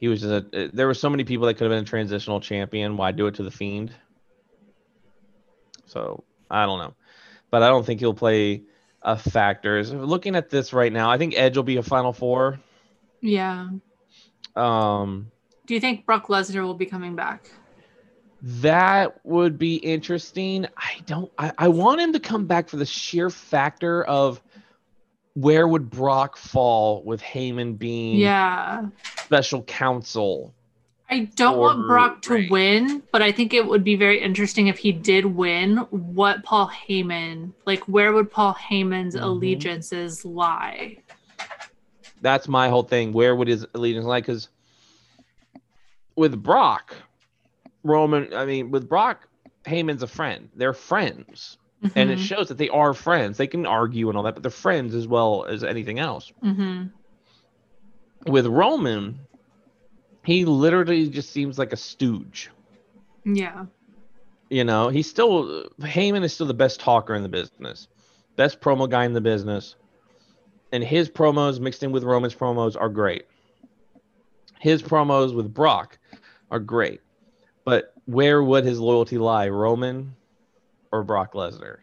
[0.00, 2.40] He was just a, there were so many people that could have been a transitional
[2.40, 2.96] champion.
[2.96, 3.92] Why do it to the Fiend?
[5.84, 6.94] So I don't know,
[7.50, 8.62] but I don't think he'll play
[9.02, 9.84] a factor.
[9.84, 12.60] So looking at this right now, I think Edge will be a Final Four.
[13.20, 13.68] Yeah.
[14.56, 15.30] Um,
[15.66, 17.50] Do you think Brock Lesnar will be coming back?
[18.42, 20.66] That would be interesting.
[20.76, 21.30] I don't.
[21.38, 24.42] I, I want him to come back for the sheer factor of
[25.34, 28.86] where would Brock fall with Heyman being Yeah.
[29.24, 30.54] special counsel.
[31.08, 34.78] I don't want Brock to win, but I think it would be very interesting if
[34.78, 35.76] he did win.
[35.90, 39.22] What Paul Heyman, like, where would Paul Heyman's Mhm.
[39.22, 40.96] allegiances lie?
[42.22, 43.12] That's my whole thing.
[43.12, 44.20] Where would his allegiance lie?
[44.20, 44.48] Because
[46.16, 46.94] with Brock,
[47.82, 49.28] Roman, I mean, with Brock,
[49.66, 50.48] Heyman's a friend.
[50.56, 51.58] They're friends.
[51.96, 52.22] and it Mhm.
[52.22, 53.36] shows that they are friends.
[53.38, 56.30] They can argue and all that, but they're friends as well as anything else.
[56.40, 56.92] Mhm.
[58.24, 59.18] With Roman,
[60.24, 62.50] he literally just seems like a stooge.
[63.24, 63.66] Yeah.
[64.48, 67.88] You know, he's still Heyman is still the best talker in the business,
[68.36, 69.74] best promo guy in the business,
[70.72, 73.26] and his promos mixed in with Roman's promos are great.
[74.58, 75.98] His promos with Brock
[76.50, 77.00] are great,
[77.64, 80.14] but where would his loyalty lie, Roman
[80.90, 81.78] or Brock Lesnar?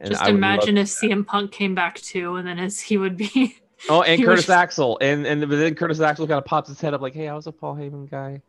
[0.00, 3.56] And Just imagine if CM Punk came back too, and then as he would be.
[3.88, 6.78] Oh, and he was Curtis Axel, and and then Curtis Axel kind of pops his
[6.78, 8.42] head up like, "Hey, I was a Paul Heyman guy."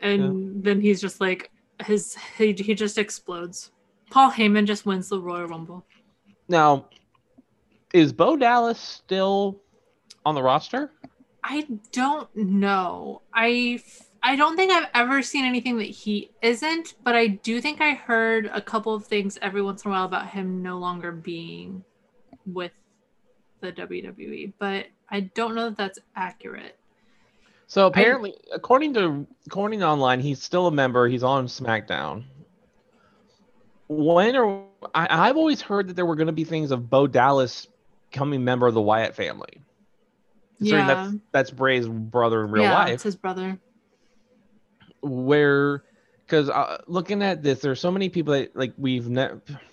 [0.00, 1.50] and then he's just like
[1.84, 3.72] his he, he just explodes.
[4.10, 5.84] Paul Heyman just wins the Royal Rumble.
[6.48, 6.86] Now,
[7.94, 9.62] is Bo Dallas still
[10.26, 10.90] on the roster?
[11.42, 13.22] I don't know.
[13.32, 13.80] I
[14.22, 17.92] I don't think I've ever seen anything that he isn't, but I do think I
[17.92, 21.84] heard a couple of things every once in a while about him no longer being
[22.46, 22.72] with
[23.60, 26.78] the WWE, but I don't know that that's accurate.
[27.66, 31.06] So apparently, according to according to online, he's still a member.
[31.06, 32.24] He's on SmackDown.
[33.88, 34.64] When are
[34.94, 37.68] I, I've always heard that there were going to be things of Bo Dallas
[38.14, 39.60] becoming member of the Wyatt family.
[40.60, 40.86] Yeah.
[40.86, 42.92] that's that's Bray's brother in real yeah, life.
[42.94, 43.58] it's his brother.
[45.02, 45.82] where
[46.24, 49.32] because uh, looking at this there's so many people that like we've ne-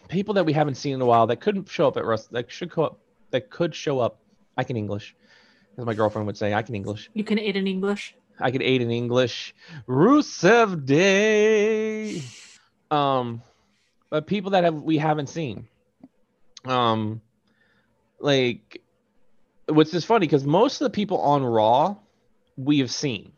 [0.09, 2.51] people that we haven't seen in a while that couldn't show up at Rust that
[2.51, 4.19] should show up that could show up
[4.57, 5.15] i can english
[5.77, 8.13] as my girlfriend would say i can english You can aid in English.
[8.39, 9.55] i can aid in english
[9.87, 12.21] rusev day
[12.89, 13.41] um
[14.09, 15.67] but people that have we haven't seen
[16.65, 17.21] um
[18.23, 18.81] like
[19.67, 21.95] what's just funny because most of the people on raw
[22.57, 23.31] we have seen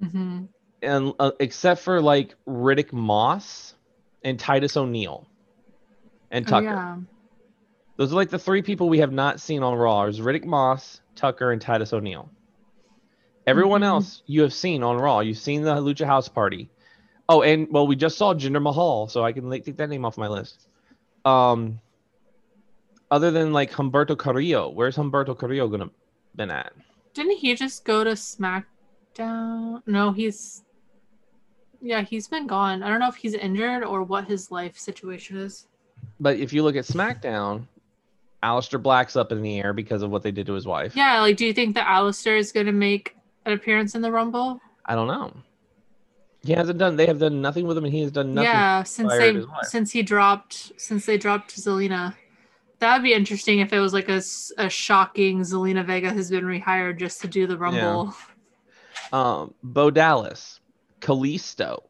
[0.00, 0.44] hmm
[0.80, 3.74] and uh, except for like Riddick Moss
[4.22, 5.26] and Titus O'Neil
[6.30, 6.64] and Oh, Tucker.
[6.64, 6.96] yeah.
[7.96, 10.04] Those are like the three people we have not seen on Raw.
[10.04, 12.30] Is Riddick Moss, Tucker, and Titus O'Neil.
[13.44, 13.86] Everyone Mhm.
[13.86, 15.18] else you have seen on Raw.
[15.18, 16.70] You've seen the Lucha House Party.
[17.28, 20.04] Oh, and well, we just saw Jinder Mahal, so I can like, take that name
[20.04, 20.68] off my list.
[21.24, 21.80] Um,
[23.10, 25.90] other than like Humberto Carrillo, where's Humberto Carrillo gonna
[26.34, 26.72] been at?
[27.14, 29.82] Didn't he just go to SmackDown?
[29.86, 30.62] No, he's
[31.80, 32.82] yeah, he's been gone.
[32.82, 35.66] I don't know if he's injured or what his life situation is.
[36.20, 37.66] But if you look at SmackDown,
[38.42, 40.94] Aleister Black's up in the air because of what they did to his wife.
[40.96, 44.60] Yeah, like do you think that Aleister is gonna make an appearance in the Rumble?
[44.84, 45.32] I don't know.
[46.44, 46.96] He hasn't done.
[46.96, 48.48] They have done nothing with him, and he has done nothing.
[48.48, 52.14] yeah, since they since he dropped since they dropped Zelina.
[52.80, 54.20] That'd be interesting if it was like a
[54.70, 58.14] shocking Zelina Vega has been rehired just to do the Rumble.
[59.12, 60.60] Um, Bo Dallas,
[61.00, 61.82] Kalisto,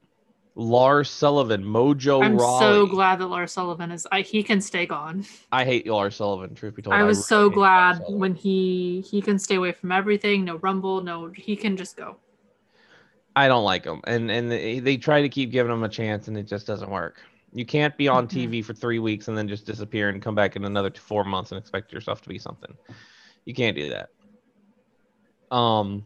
[0.54, 2.60] Lars Sullivan, Mojo I'm Rawley.
[2.60, 4.06] so glad that Lars Sullivan is.
[4.10, 5.24] I, he can stay gone.
[5.52, 6.54] I hate Lars Sullivan.
[6.54, 9.92] Truth be told, I was really so glad when he he can stay away from
[9.92, 10.44] everything.
[10.44, 11.02] No Rumble.
[11.02, 12.16] No, he can just go.
[13.36, 16.28] I don't like him, and and they, they try to keep giving him a chance,
[16.28, 17.20] and it just doesn't work.
[17.52, 18.30] You can't be on Mhm.
[18.30, 21.50] TV for three weeks and then just disappear and come back in another four months
[21.50, 22.76] and expect yourself to be something.
[23.44, 24.10] You can't do that.
[25.50, 26.04] Um,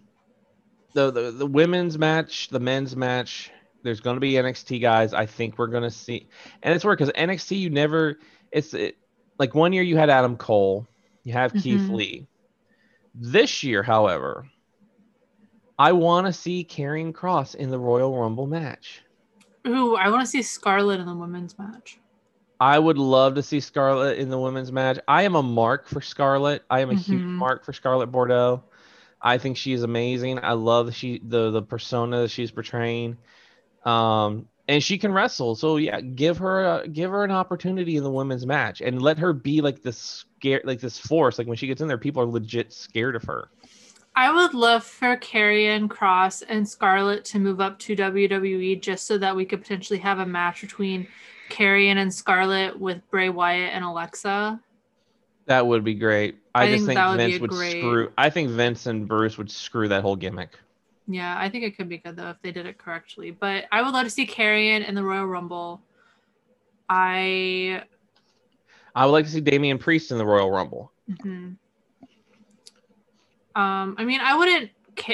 [0.94, 3.50] the the, the women's match, the men's match.
[3.82, 5.12] There's going to be NXT guys.
[5.12, 6.28] I think we're going to see,
[6.62, 8.18] and it's weird because NXT you never.
[8.52, 8.96] It's it,
[9.38, 10.86] like one year you had Adam Cole,
[11.24, 11.94] you have Keith Mhm.
[11.96, 12.26] Lee.
[13.14, 14.46] This year, however,
[15.78, 19.02] I want to see Karrion Kross in the Royal Rumble match.
[19.66, 21.98] Ooh, I want to see Scarlett in the women's match.
[22.60, 24.98] I would love to see Scarlett in the women's match.
[25.08, 26.62] I am a mark for Scarlett.
[26.70, 27.38] I am a huge Mhm.
[27.38, 28.62] mark for Scarlett Bordeaux.
[29.20, 30.38] I think she is amazing.
[30.42, 33.18] I love she the the persona that she's portraying.
[33.84, 35.56] Um and she can wrestle.
[35.56, 39.18] So yeah, give her a, give her an opportunity in the women's match and let
[39.18, 41.38] her be like this scare like this force.
[41.38, 43.50] Like when she gets in there, people are legit scared of her.
[44.14, 49.16] I would love for Karrion Kross and Scarlett to move up to WWE just so
[49.18, 51.08] that we could potentially have a match between
[51.48, 54.60] Karrion and Scarlett with Bray Wyatt and Alexa.
[55.46, 56.36] That would be great.
[56.54, 58.12] I, I just think think would Vince would great- screw.
[58.18, 60.58] I think Vince and Bruce would screw that whole gimmick.
[61.08, 63.30] Yeah, I think it could be good though if they did it correctly.
[63.32, 65.80] But I would love to see Karrion in the Royal Rumble.
[66.88, 67.82] I
[68.94, 70.92] I would like to see Damian Priest in the Royal Rumble.
[71.10, 71.56] mhm.
[73.54, 74.70] Um I mean I wouldn't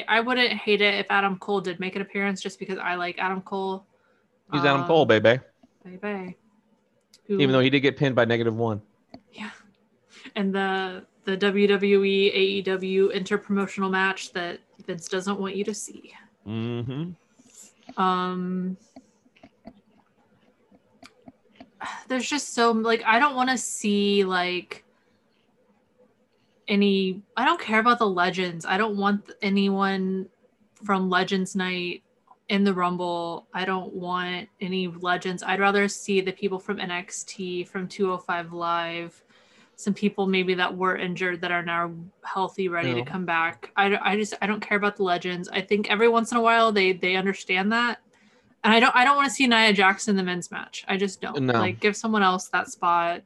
[0.08, 3.18] I wouldn't hate it if Adam Cole did make an appearance just because I like
[3.18, 3.86] Adam Cole.
[4.52, 5.40] He's Adam Um, Cole, baby.
[5.84, 6.36] Baby.
[7.28, 8.80] Even though he did get pinned by negative one.
[9.32, 9.50] Yeah.
[10.36, 16.12] And the the WWE AEW interpromotional match that Vince doesn't want you to see.
[16.46, 18.00] Mm-hmm.
[18.00, 18.76] Um
[22.08, 24.84] there's just so like I don't want to see like
[26.68, 28.64] any I don't care about the legends.
[28.64, 30.28] I don't want anyone
[30.84, 32.02] from Legends Night
[32.48, 33.46] in the Rumble.
[33.52, 35.42] I don't want any legends.
[35.42, 39.22] I'd rather see the people from NXT, from 205 Live,
[39.78, 41.92] some people maybe that were injured that are now
[42.24, 43.70] healthy, ready to come back.
[43.76, 45.48] I, I just I don't care about the legends.
[45.48, 48.00] I think every once in a while they they understand that.
[48.64, 50.84] And I don't I don't want to see Nia Jackson in the men's match.
[50.88, 51.44] I just don't.
[51.44, 51.52] No.
[51.52, 53.22] Like give someone else that spot.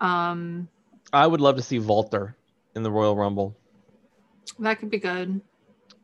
[0.00, 0.68] Um
[1.12, 2.36] I would love to see Walter
[2.74, 3.56] in the Royal Rumble
[4.58, 5.40] that could be good.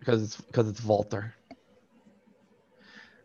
[0.01, 1.35] because it's because it's Walter.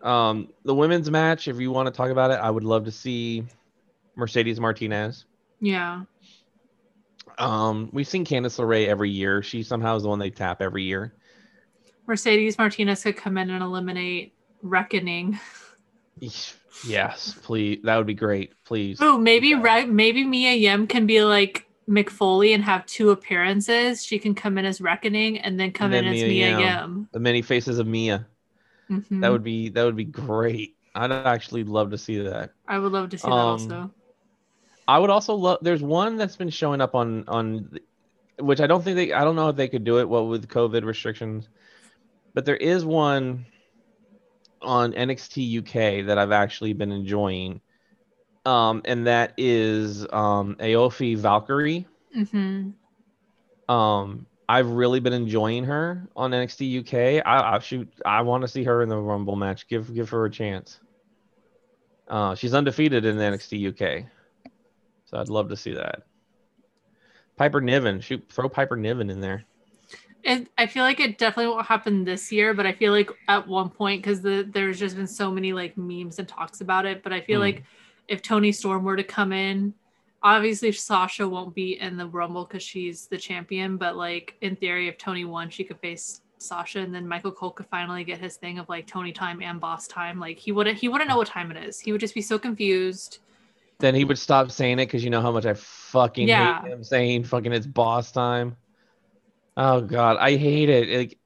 [0.01, 2.91] Um, the women's match, if you want to talk about it, I would love to
[2.91, 3.43] see
[4.15, 5.25] Mercedes Martinez.
[5.59, 6.03] Yeah.
[7.39, 9.41] Um, we've seen Candice LeRae every year.
[9.41, 11.13] She somehow is the one they tap every year.
[12.05, 15.39] Mercedes Martinez could come in and eliminate Reckoning.
[16.85, 17.79] Yes, please.
[17.83, 18.53] That would be great.
[18.65, 18.97] Please.
[19.01, 19.61] Oh, maybe Yeah.
[19.61, 24.03] Re- maybe Mia Yim can be like Mick Foley and have two appearances.
[24.05, 26.59] She can come in as Reckoning and then come And in then as Mia Mia
[26.59, 26.59] Yim.
[26.59, 27.09] Yim.
[27.11, 28.27] The many faces of Mia.
[28.89, 29.21] Mhm.
[29.21, 30.75] That would be that would be great.
[30.95, 32.51] I'd actually love to see that.
[32.67, 33.91] I would love to see that um, also.
[34.87, 35.59] I would also love.
[35.61, 37.77] There's one that's been showing up on on,
[38.39, 39.13] which I don't think they.
[39.13, 40.07] I don't know if they could do it.
[40.09, 41.49] What with COVID restrictions,
[42.33, 43.45] but there is one
[44.61, 47.61] on NXT UK that I've actually been enjoying,
[48.47, 51.85] um, and that is um, Aoife Valkyrie.
[52.13, 52.69] hmm
[53.67, 57.21] Um, I've really been enjoying her on NXT UK.
[57.25, 57.91] I, I shoot.
[58.05, 59.67] I want to see her in the Rumble match.
[59.67, 60.79] Give give her a chance.
[62.07, 64.05] Uh, she's undefeated in NXT UK,
[65.05, 66.03] so I'd love to see that.
[67.35, 69.43] Piper Niven, shoot, throw Piper Niven in there.
[70.23, 73.47] It, I feel like it definitely won't happen this year, but I feel like at
[73.47, 77.03] one point because the, there's just been so many like memes and talks about it.
[77.03, 77.43] But I feel Mm.
[77.43, 77.63] like
[78.07, 79.73] if Toni Storm were to come in,
[80.23, 83.77] obviously Sasha won't be in the Rumble because she's the champion.
[83.77, 87.51] But like in theory, if Toni won, she could face Sasha, and then Michael Cole
[87.51, 90.19] could finally get his thing of like Toni time and Boss time.
[90.19, 91.79] Like he wouldn't he wouldn't know what time it is.
[91.79, 93.19] He would just be so confused.
[93.79, 96.61] Then he would stop saying it because you know how much I fucking Yeah.
[96.61, 98.57] hate him saying fucking it's boss time.
[99.55, 100.97] Oh god, I hate it.
[100.97, 101.19] Like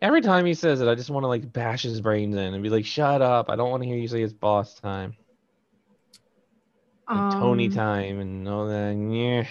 [0.00, 2.62] every time he says it, I just want to like bash his brains in and
[2.62, 3.50] be like, "Shut up!
[3.50, 5.16] I don't want to hear you say it's boss time."
[7.12, 8.96] And Toni Um, time and all that.
[8.96, 9.46] Yeah.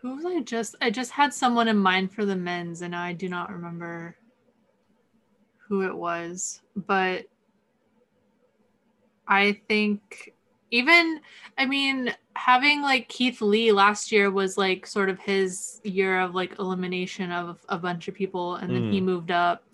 [0.00, 0.76] Who was I just?
[0.80, 4.16] I just had someone in mind for the men's, and I do not remember
[5.68, 6.62] who it was.
[6.76, 7.26] But
[9.28, 10.32] I think
[10.70, 11.20] even,
[11.58, 16.34] I mean, having like Keith Lee last year was like sort of his year of
[16.34, 19.64] like elimination of a bunch of people, and then he moved up,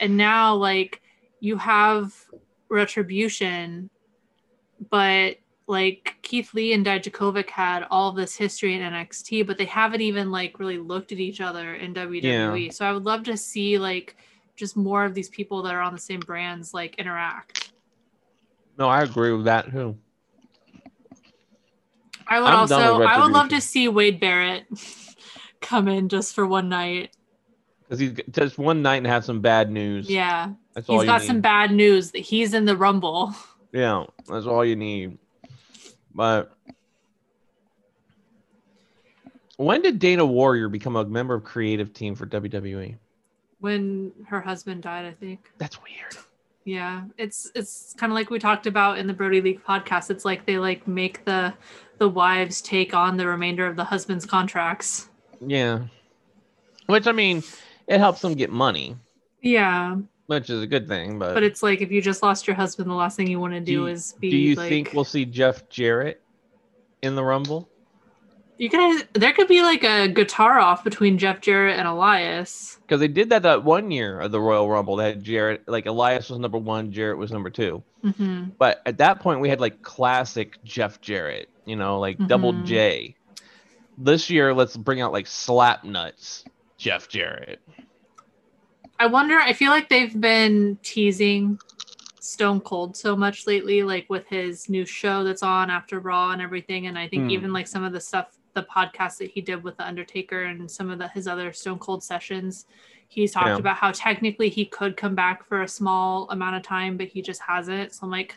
[0.00, 1.00] and now like
[1.40, 2.14] you have
[2.68, 3.90] retribution,
[4.90, 10.00] but like Keith Lee and Dijakovic had all this history in NXT, but they haven't
[10.00, 12.72] even like really looked at each other in WWE.
[12.72, 14.16] So I would love to see like
[14.56, 17.72] just more of these people that are on the same brands like interact.
[18.78, 19.96] No, I agree with that too.
[22.26, 24.66] I would I'm also I would love to see Wade Barrett
[25.60, 27.14] come in just for one night.
[27.82, 30.10] Because he's just one night and have some bad news.
[30.10, 30.52] Yeah.
[30.78, 31.26] That's He's got need.
[31.26, 33.34] some bad news that he's in the Rumble.
[33.72, 35.18] Yeah, that's all you need.
[36.14, 36.52] But
[39.56, 42.96] when did Dana Warrior become a member of creative team for WWE?
[43.60, 45.50] When her husband died, I think.
[45.58, 46.24] That's weird.
[46.64, 50.10] Yeah, it's it's kind of like we talked about in the Brodie League podcast.
[50.10, 51.52] It's like they like make the
[51.98, 55.08] the wives take on the remainder of the husband's contracts.
[55.44, 55.86] Yeah.
[56.86, 57.42] Which I mean,
[57.88, 58.96] it helps them get money,
[59.42, 59.96] Yeah,
[60.28, 61.18] which is a good thing.
[61.18, 63.54] But, but it's like if you just lost your husband, the last thing you want
[63.54, 66.22] to do, you- is be do you like think we'll see Jeff Jarrett
[67.02, 67.68] in the Rumble?
[68.60, 72.78] you guys there could be like a guitar off between Jeff Jarrett and Elias.
[72.82, 74.96] Because they did that that one year of the Royal Rumble.
[74.96, 77.82] They had Jarrett, like Elias was number one, Jarrett was number two.
[78.02, 82.52] hmm But at that point, we had like classic Jeff Jarrett, you know, like double
[82.52, 82.64] Mhm.
[82.64, 83.14] J.
[83.96, 86.44] This year, let's bring out like slap nuts
[86.78, 87.60] Jeff Jarrett.
[88.98, 89.36] I wonder.
[89.36, 91.58] I feel like they've been teasing
[92.20, 96.42] Stone Cold so much lately, like with his new show that's on after Raw and
[96.42, 96.86] everything.
[96.86, 97.30] And I think Hmm.
[97.30, 100.68] even like some of the stuff, the podcast that he did with the Undertaker and
[100.70, 102.66] some of the his other Stone Cold sessions,
[103.08, 103.56] he's talked Yeah.
[103.56, 107.22] about how technically he could come back for a small amount of time, but he
[107.22, 107.92] just hasn't.
[107.92, 108.36] So I'm like,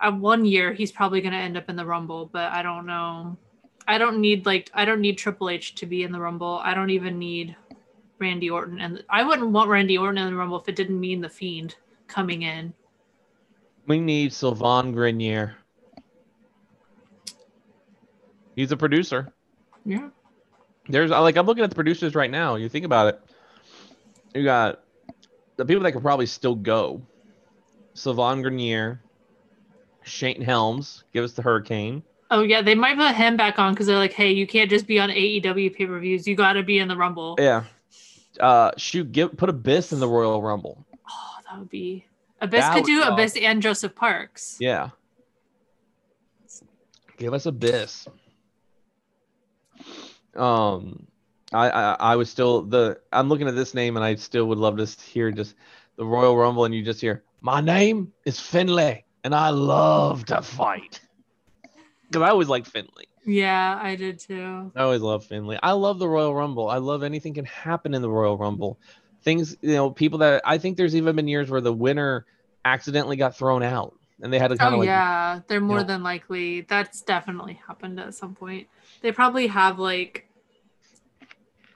[0.00, 2.86] at one year he's probably going to end up in the Rumble, but I don't
[2.86, 3.36] know.
[3.86, 6.60] I don't need like I don't need Triple H to be in the Rumble.
[6.62, 7.54] I don't even need
[8.18, 11.20] Randy Orton, and I wouldn't want Randy Orton in the Rumble if it didn't mean
[11.20, 11.76] the Fiend.
[12.06, 12.72] coming in.
[13.86, 15.56] We need Sylvain Grenier.
[18.56, 19.32] He's a producer.
[19.84, 20.08] Yeah.
[20.88, 22.56] There's like I'm looking at the producers right now.
[22.56, 23.20] You think about it.
[24.34, 24.82] You got
[25.56, 27.02] the people that could probably still go.
[27.94, 29.00] Sylvain Grenier,
[30.02, 32.02] Shane Helms, give us the Hurricane.
[32.30, 34.86] Oh yeah, they might put him back on because they're like, hey, you can't just
[34.86, 36.26] be on AEW pay per views.
[36.26, 37.36] You got to be in the Rumble.
[37.38, 37.64] Yeah.
[38.40, 40.84] Uh, shoot, give put Abyss in the Royal Rumble.
[41.10, 42.04] Oh, that would be
[42.40, 44.56] Abyss That could do be Abyss and Joseph Parks.
[44.60, 44.90] Yeah.
[47.16, 48.06] Give us Abyss.
[50.36, 51.06] Um,
[51.52, 54.58] I, I I was still the I'm looking at this name and I still would
[54.58, 55.54] love to hear just
[55.96, 60.42] the Royal Rumble and you just hear my name is Finlay and I love to
[60.42, 61.00] fight.
[62.06, 63.06] Because I always like Finlay.
[63.26, 64.72] Yeah, I did too.
[64.74, 65.58] I always love Finley.
[65.62, 66.68] I love the Royal Rumble.
[66.70, 68.78] I love anything can happen in the Royal Rumble.
[69.22, 72.24] Things, you know, people that I think there's even been years where the winner
[72.64, 75.78] accidentally got thrown out and they had to kind Oh of like yeah, they're more
[75.78, 76.62] know- than likely.
[76.62, 78.68] That's definitely happened at some point.
[79.02, 80.28] They probably have like,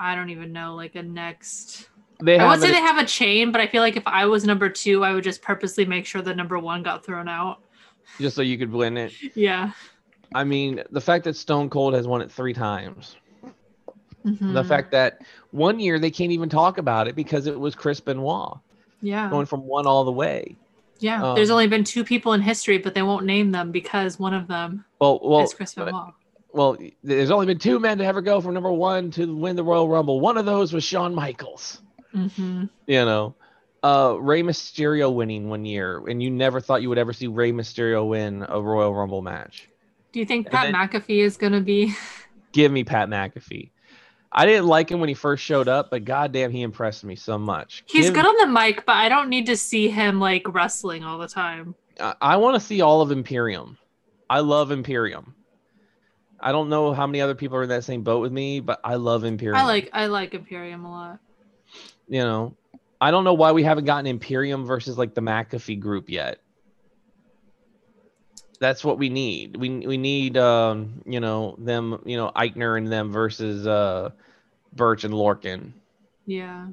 [0.01, 1.89] I don't even know, like a next.
[2.23, 4.27] they I would say it- they have a chain, but I feel like if I
[4.27, 7.61] was number two, I would just purposely make sure the number one got thrown out.
[8.19, 9.13] just so you could win it.
[9.37, 9.73] Yeah.
[10.35, 13.17] I mean, the fact that Stone Cold has won it three times.
[14.25, 14.67] The Mhm.
[14.67, 18.59] fact that one year they can't even talk about it because it was Chris Benoit
[19.01, 19.29] yeah.
[19.31, 20.57] going from one all the way.
[21.01, 21.31] Yeah.
[21.31, 24.33] um, There's only been two people in history, but they won't name them because one
[24.35, 26.15] of them Well, well, is Chris Benoit.
[26.53, 26.77] well.
[27.03, 29.89] There's only been two men to ever go from number one to win the Royal
[29.89, 30.21] Rumble.
[30.21, 31.83] One of those was Shawn Michaels.
[32.13, 33.35] hmm You know,
[33.83, 37.51] uh, Rey Mysterio winning one year, and you never thought you would ever see Rey
[37.51, 39.69] Mysterio win a Royal Rumble match.
[40.13, 41.95] Do you think Pat McAfee is going to be?
[42.53, 43.71] Give me Pat McAfee.
[44.31, 47.39] I didn't like him when he first showed up, but goddamn, he impressed me so
[47.39, 47.83] much.
[47.87, 51.05] He's Give- good on the mic, but I don't need to see him like wrestling
[51.05, 51.75] all the time.
[52.01, 53.79] I, I want to see all of Imperium.
[54.29, 55.35] I love Imperium.
[56.41, 58.81] I don't know how many other people are in that same boat with me, but
[58.83, 59.57] I love Imperium.
[59.57, 61.21] I like I like Imperium a lot.
[62.09, 62.57] you know,
[63.01, 66.41] I don't know why we haven't gotten Imperium versus like the McAfee group yet.
[68.63, 69.57] That's what we need.
[69.57, 74.11] We we need um, you know, them, you know, Aichner and them versus uh
[74.73, 75.73] Burch and Lorcan.
[76.27, 76.69] Yeah,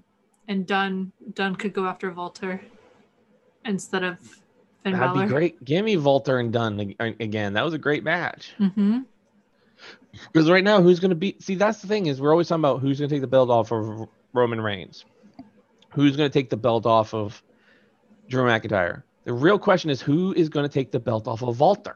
[0.48, 2.62] and Dunn Dunn could go after Walter
[3.66, 4.20] instead of
[4.84, 5.24] Finn That'd Balor.
[5.24, 5.66] be great.
[5.66, 7.54] Give me Walter and Dunn again.
[7.54, 8.54] That was a great match.
[8.60, 9.00] Mm-hmm.
[10.32, 11.42] Because right now, who's going to beat?
[11.42, 13.50] See, that's the thing is we're always talking about who's going to take the belt
[13.50, 15.06] off of Roman Reigns,
[15.90, 17.42] who's going to take the belt off of
[18.28, 19.02] Drew McIntyre.
[19.26, 21.96] The real question is who is going to take the belt off of Walter?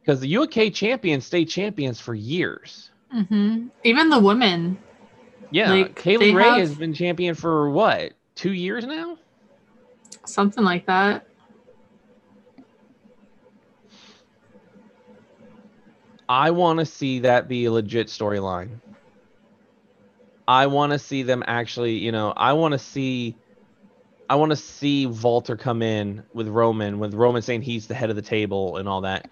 [0.00, 2.90] Because the UK champions stay champions for years.
[3.14, 3.68] Mm-hmm.
[3.84, 4.78] Even the women,
[5.50, 8.12] Yeah, Like, Kay Lee Ray have- has been champion for what?
[8.34, 9.18] Two years now.
[10.24, 11.26] something like that.
[16.28, 18.80] I want to see that be a legit storyline.
[20.46, 23.36] I want to see them actually, you know, I want to see
[24.30, 28.10] I want to see Walter come in with Roman, with Roman saying he's the head
[28.10, 29.28] of the table and all that.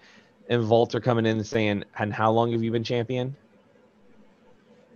[0.49, 3.33] And Walter coming in and saying, "And how long have you been champion?"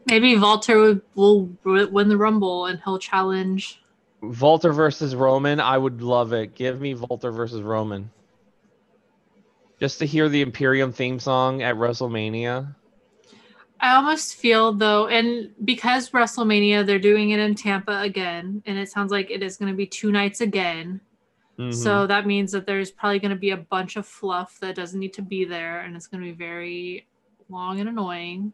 [0.06, 3.82] Maybe Walter will, will win the Rumble and he'll challenge.
[4.22, 6.54] Walter versus Roman, I would love it.
[6.54, 8.12] Give me Walter versus Roman.
[9.80, 12.76] Just to hear the Imperium theme song at WrestleMania.
[13.80, 18.90] I almost feel though, and because WrestleMania, they're doing it in Tampa again, and it
[18.90, 21.02] sounds like it is going to be two nights again.
[21.60, 21.74] Mhm.
[21.74, 25.00] So that means that there's probably going to be a bunch of fluff that doesn't
[25.00, 27.08] need to be there, and it's going to be very
[27.50, 28.54] long and annoying.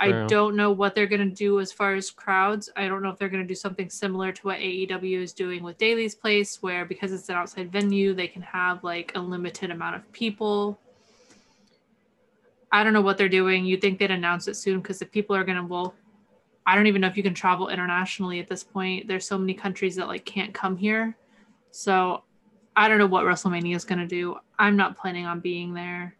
[0.00, 2.68] I don't know what they're going to do as far as crowds.
[2.74, 5.62] I don't know if they're going to do something similar to what AEW is doing
[5.62, 9.70] with Daily's Place, where because it's an outside venue, they can have like a limited
[9.70, 10.80] amount of people.
[12.72, 13.64] I don't know what they're doing.
[13.64, 15.94] You'd think they'd announce it soon because if people are going to, well,
[16.66, 19.06] I don't even know if you can travel internationally at this point.
[19.08, 21.16] There's so many countries that like can't come here.
[21.70, 22.22] So
[22.74, 24.36] I don't know what WrestleMania is going to do.
[24.58, 26.16] I'm not planning on being there.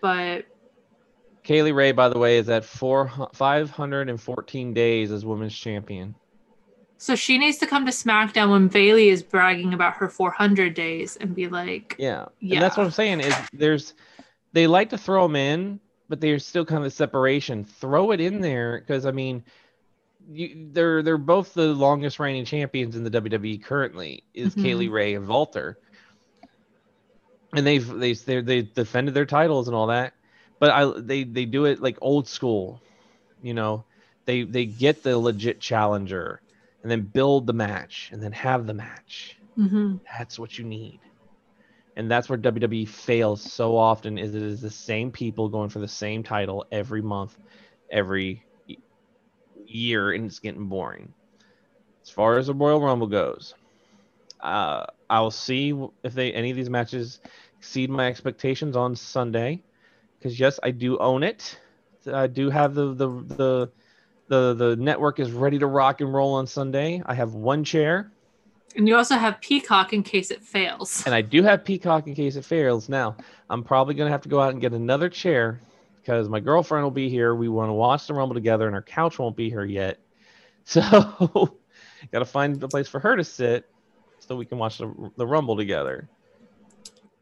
[0.00, 0.46] But
[1.42, 5.24] Kay Lee Ray, by the way, is at four five hundred and fourteen days as
[5.26, 6.14] women's champion.
[6.96, 11.16] so she needs to come to SmackDown when Bayley is bragging about her 400 days
[11.16, 12.54] and be like, Yeah, yeah.
[12.56, 13.94] and that's what I'm saying is there's
[14.54, 17.64] they like to throw them in, but there's still kind of separation.
[17.64, 19.44] Throw it in there because I mean,
[20.28, 24.60] you, they're they're both the longest reigning champions in the WWE currently is Mhm.
[24.62, 25.78] Kay Lee Ray and Walter,
[27.54, 30.14] and they've they they they defended their titles and all that,
[30.60, 32.84] but I they they do it like old school,
[33.42, 33.86] you know,
[34.26, 36.40] they they get the legit challenger.
[36.82, 39.40] and then build the match and then have the match.
[39.56, 41.00] hmm That's what you need.
[41.96, 45.78] And that's where WWE fails so often is it is the same people going for
[45.78, 47.38] the same title every month,
[47.90, 48.44] every
[49.66, 51.14] year, and it's getting boring.
[52.04, 53.54] As far as the Royal Rumble goes,
[54.40, 57.20] uh, I'll see if they any of these matches
[57.58, 59.62] exceed my expectations on Sunday.
[60.18, 61.58] Because yes, I do own it.
[62.12, 63.72] I do have the the the
[64.28, 67.02] the the network is ready to rock and roll on Sunday.
[67.06, 68.13] I have one chair.
[68.76, 71.04] And you also have Peacock in case it fails.
[71.06, 72.88] And I do have Peacock in case it fails.
[72.88, 73.16] Now,
[73.48, 75.60] I'm probably going to have to go out and get another chair
[76.00, 77.34] because my girlfriend will be here.
[77.34, 79.98] We want to watch the Rumble together, and her couch won't be here yet.
[80.66, 80.80] So,
[82.10, 83.68] got to find a place for her to sit
[84.18, 86.08] so we can watch the, the Rumble together.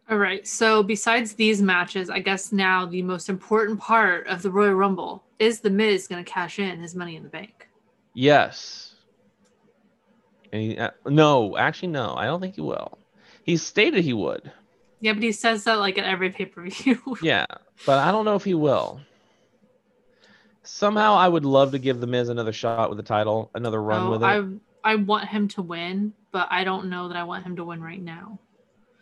[0.09, 0.47] All right.
[0.47, 5.25] So besides these matches, I guess now the most important part of the Royal Rumble
[5.39, 7.69] is the Miz going to cash in his Money in the Bank.
[8.15, 8.92] Yes.
[10.53, 12.15] And he, uh, no, actually, no.
[12.15, 12.99] I don't think he will.
[13.45, 14.53] He stated he would.
[15.01, 17.01] Yeah, but he says that like at every pay per view.
[17.23, 17.47] Yeah,
[17.87, 19.01] but I don't know if he will.
[20.63, 24.11] Somehow, I would love to give the Miz another shot with the title, another run
[24.11, 24.27] with it.
[24.27, 24.45] I
[24.85, 27.83] I want him to win, but I don't know that I want him to win
[27.83, 28.39] right now.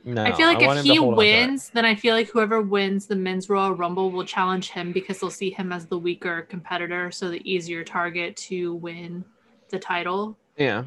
[0.04, 1.46] no, I feel like want if he hold on to it.
[1.48, 5.20] wins, then I feel like whoever wins the men's Royal Rumble will challenge him because
[5.20, 9.24] they'll see him as the weaker competitor, so the easier target to win
[9.68, 10.38] the title.
[10.56, 10.84] yeah,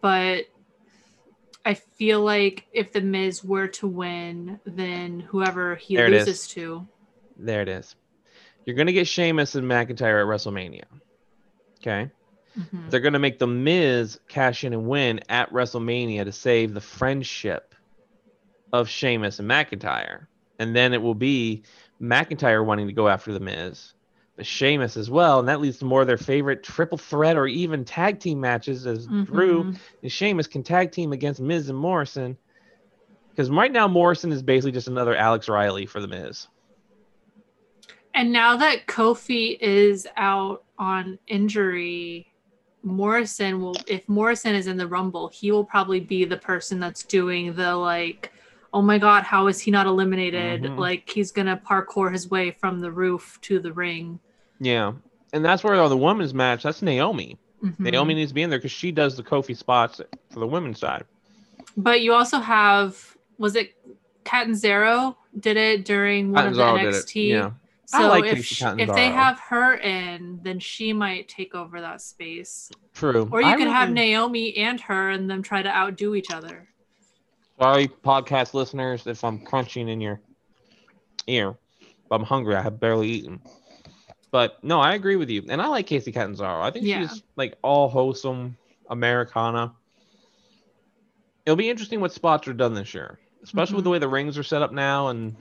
[0.00, 0.46] But
[1.64, 6.86] I feel like if the Miz were to win, then whoever he There loses to,
[7.36, 7.96] there it is.
[8.64, 10.84] You're gonna get Sheamus and McIntyre at WrestleMania.
[11.80, 12.10] Okay,
[12.58, 12.90] Mhm.
[12.90, 17.74] they're gonna make the Miz cash in and win at WrestleMania to save the friendship
[18.72, 20.26] of Sheamus and McIntyre,
[20.58, 21.62] and then it will be
[22.00, 23.94] McIntyre wanting to go after the Miz,
[24.42, 27.84] Sheamus as well, and that leads to more of their favorite triple threat or even
[27.84, 29.76] tag team matches as Drew Mhm.
[30.02, 32.36] and Sheamus can tag team against Miz and Morrison.
[33.30, 36.48] Because right now Morrison is basically just another Alex Riley for the Miz.
[38.14, 42.26] And now that Kofi is out on injury,
[42.82, 47.04] Morrison will if Morrison is in the Rumble, he will probably be the person that's
[47.04, 48.32] doing the like,
[48.72, 50.62] oh my god, how is he not eliminated?
[50.62, 50.78] Mhm.
[50.78, 54.18] Like he's gonna parkour his way from the roof to the ring.
[54.60, 54.92] Yeah.
[55.32, 57.38] And that's where on the women's match, that's Naomi.
[57.64, 57.78] Mhm.
[57.80, 60.00] Naomi needs to be in there because she does the Kofi spots
[60.30, 61.04] for the women's side.
[61.76, 63.74] But you also have was it
[64.24, 67.28] Catanzaro did it during one of the Catanzaro did it, NXT?
[67.28, 67.50] yeah.
[67.92, 68.42] I So like if Kacy
[68.76, 72.70] sh- if they have her in, then she might take over that space.
[72.94, 73.28] True.
[73.32, 76.30] Or you I could have really- Naomi and her and them try to outdo each
[76.30, 76.68] other.
[77.60, 80.20] Sorry, podcast listeners, if I'm crunching in your
[81.26, 81.56] ear.
[82.10, 82.54] I'm hungry.
[82.56, 83.40] I have barely eaten.
[84.30, 85.44] But no, I agree with you.
[85.48, 86.62] And I like Kacy Catanzaro.
[86.62, 87.08] I think Yeah.
[87.08, 88.56] she's like all wholesome
[88.88, 89.72] Americana.
[91.46, 93.84] It'll be interesting what spots are done this year, especially with Mhm.
[93.84, 95.08] the way the rings are set up now.
[95.08, 95.36] And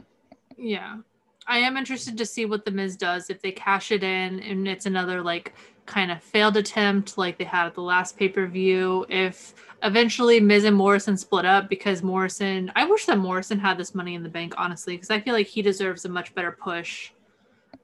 [0.58, 0.98] Yeah.
[1.46, 4.68] I am interested to see what the Miz does if they cash it in and
[4.68, 5.54] it's another like
[5.86, 9.06] kind of failed attempt like they had at the last pay-per-view.
[9.10, 13.96] If eventually Miz and Morrison split up because Morrison I wish that Morrison had this
[13.96, 17.12] money in the bank, honestly, because I feel like he deserves a much better push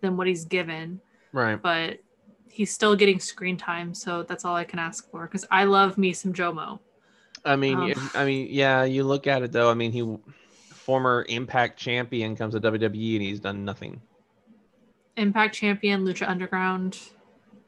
[0.01, 0.99] than what he's given.
[1.33, 1.61] right.
[1.61, 1.99] But
[2.49, 5.25] he's still getting screen time, so that's all I can ask for.
[5.25, 6.79] Because I love me some Jomo.
[7.43, 8.83] I mean, Um, if- I mean, yeah.
[8.85, 9.69] You look at it though.
[9.69, 10.17] I mean, he
[10.73, 14.01] former Impact champion comes to WWE and he's done nothing.
[15.17, 16.99] Impact champion, Lucha Underground.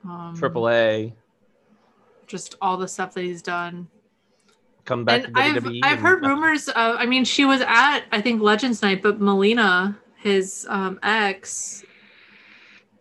[0.04, 1.14] Um, Triple A
[2.28, 3.88] just all the stuff that he's done.
[4.86, 5.80] come back and to I've WWE.
[5.84, 6.36] I've and heard nothing.
[6.36, 6.68] rumors.
[6.70, 11.84] Of, I mean, she was at I think Legends Night, but Melina, his um, ex,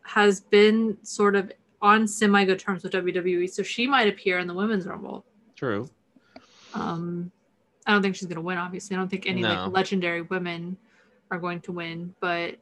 [0.07, 1.53] has been sort of
[1.83, 5.25] on semi good terms with WWE, so she might appear in the Women's Rumble.
[5.55, 5.89] True.
[6.75, 7.31] Um,
[7.87, 8.59] I don't think she's gonna win.
[8.59, 9.49] Obviously, I don't think any No.
[9.65, 10.77] like legendary women
[11.31, 12.57] are going to win, but.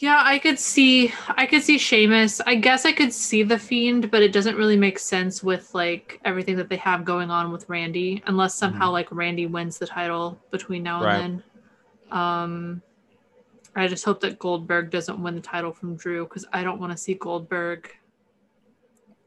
[0.00, 2.40] Yeah, I could see I could see Sheamus.
[2.46, 6.20] I guess I could see the fiend, but it doesn't really make sense with like
[6.24, 10.38] everything that they have going on with Randy, unless somehow like Randy wins the title
[10.52, 11.04] between now Mm-hmm.
[11.06, 11.20] Right.
[11.24, 11.42] and
[12.12, 12.18] then.
[12.18, 12.82] Um
[13.78, 16.92] I just hope that Goldberg doesn't win the title from Drew because I don't want
[16.92, 17.90] to see Goldberg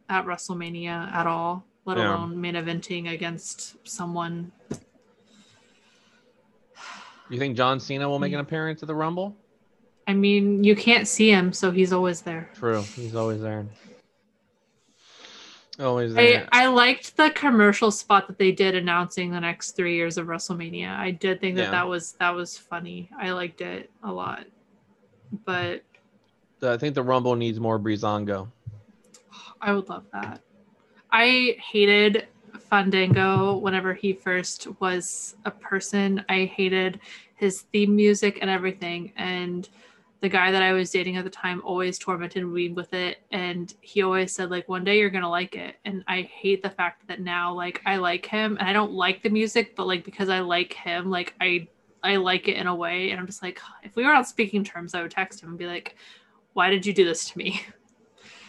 [0.10, 2.16] at WrestleMania at all, let Yeah.
[2.16, 4.52] alone main eventing against someone.
[7.30, 8.46] You think John Cena will make an hmm.
[8.46, 9.38] appearance at the Rumble?
[10.06, 12.50] I mean, you can't see him, so he's always there.
[12.54, 12.82] True.
[12.96, 13.66] He's always there.
[15.82, 16.50] Always I, there.
[16.52, 20.96] I liked the commercial spot that they did announcing the next three years of WrestleMania.
[20.96, 21.72] I did think that Yeah.
[21.72, 23.10] that was that was funny.
[23.18, 24.46] I liked it a lot.
[25.46, 25.84] But
[26.62, 28.50] I think the Rumble needs more Breezango.
[29.60, 30.42] I would love that.
[31.12, 32.28] I hated
[32.70, 36.24] Fandango whenever he first was a person.
[36.30, 37.00] I hated
[37.36, 39.12] his theme music and everything.
[39.18, 39.68] And
[40.22, 43.24] the guy that I was dating at the time always tormented me with it.
[43.32, 45.78] And he always said, like, one day you're gonna like it.
[45.84, 49.24] And I hate the fact that now, like, I like him and I don't like
[49.24, 51.68] the music, but like because I like him, like I
[52.04, 53.10] I like it in a way.
[53.10, 55.58] And I'm just like, if we were on speaking terms, I would text him and
[55.58, 55.96] be like,
[56.54, 57.62] Why did you do this to me?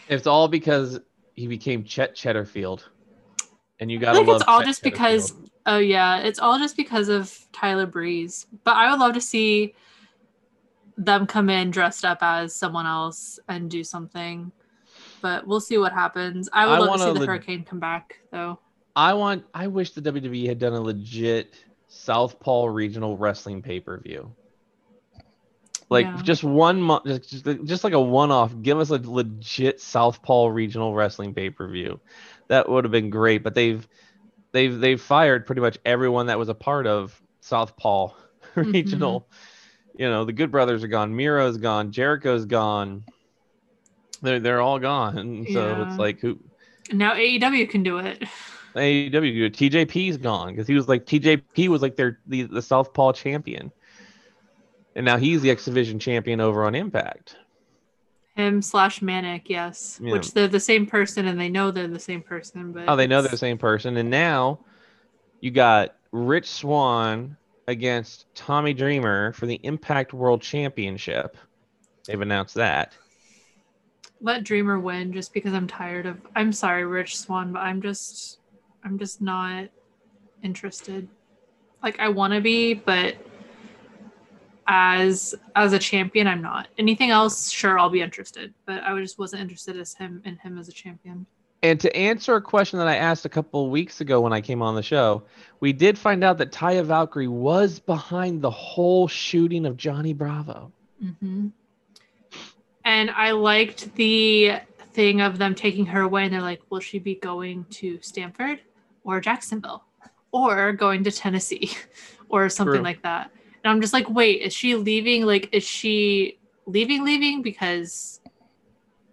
[0.09, 0.99] It's all because
[1.33, 2.89] he became Chet Cheddarfield.
[3.79, 5.33] And you gotta think love it's all Chet just because
[5.65, 8.47] oh yeah, it's all just because of Tyler Breeze.
[8.65, 9.73] But I would love to see
[10.97, 14.51] them come in dressed up as someone else and do something.
[15.21, 16.49] But we'll see what happens.
[16.51, 18.59] I would I love to see the leg- Hurricane come back though.
[18.95, 21.55] I want I wish the WWE had done a legit
[21.87, 24.31] Southpaw regional wrestling pay-per-view.
[25.89, 26.21] Like Yeah.
[26.23, 28.53] just one month just, just just like a one-off.
[28.61, 31.99] Give us a legit Southpaw regional wrestling pay-per-view.
[32.49, 33.87] That would have been great, but they've
[34.51, 38.09] they've they've fired pretty much everyone that was a part of Southpaw
[38.55, 38.71] mm-hmm.
[38.71, 39.27] regional.
[39.95, 43.03] You know, the Good Brothers are gone, Miro's gone, Jericho's gone.
[44.21, 45.45] They're they're all gone.
[45.51, 45.87] So Yeah.
[45.89, 46.39] it's like who
[46.91, 48.23] Now AEW can do it.
[48.75, 49.51] AEW.
[49.51, 53.71] TJP's gone because he was like TJP was like their the, the Southpaw champion,
[54.95, 57.35] and now he's the X Division champion over on Impact.
[58.35, 59.99] Him slash Manik, yes.
[60.01, 60.13] Yeah.
[60.13, 63.05] Which they're the same person and they know they're the same person, but Oh, they
[63.05, 64.57] know they're the same person, and now
[65.39, 67.37] you got Rich Swann
[67.67, 71.37] against Tommy Dreamer for the Impact World Championship.
[72.05, 72.93] They've announced that.
[74.21, 78.39] let Dreamer win just because I'm tired of I'm sorry, Rich Swann, but I'm just
[78.83, 79.69] I'm just not
[80.43, 81.07] interested.
[81.81, 83.15] Like I wanna be, but
[84.67, 86.67] as as a champion, I'm not.
[86.77, 88.53] Anything else, sure, I'll be interested.
[88.65, 91.25] But I just wasn't interested as him in him as a champion.
[91.63, 94.41] And to answer a question that I asked a couple of weeks ago when I
[94.41, 95.23] came on the show,
[95.61, 100.73] we did find out that Taya Valkyrie was behind the whole shooting of Johnny Bravo.
[101.01, 101.47] Mm-hmm.
[102.83, 104.59] And I liked the
[104.91, 108.59] thing of them taking her away, and they're like, "Will she be going to Stanford
[109.05, 109.85] or Jacksonville,
[110.33, 111.71] or going to Tennessee,
[112.29, 112.83] or something True.
[112.83, 113.31] like that?"
[113.63, 115.25] And I'm just like, "Wait, is she leaving?
[115.25, 117.05] Like, is she leaving?
[117.05, 118.19] Leaving because."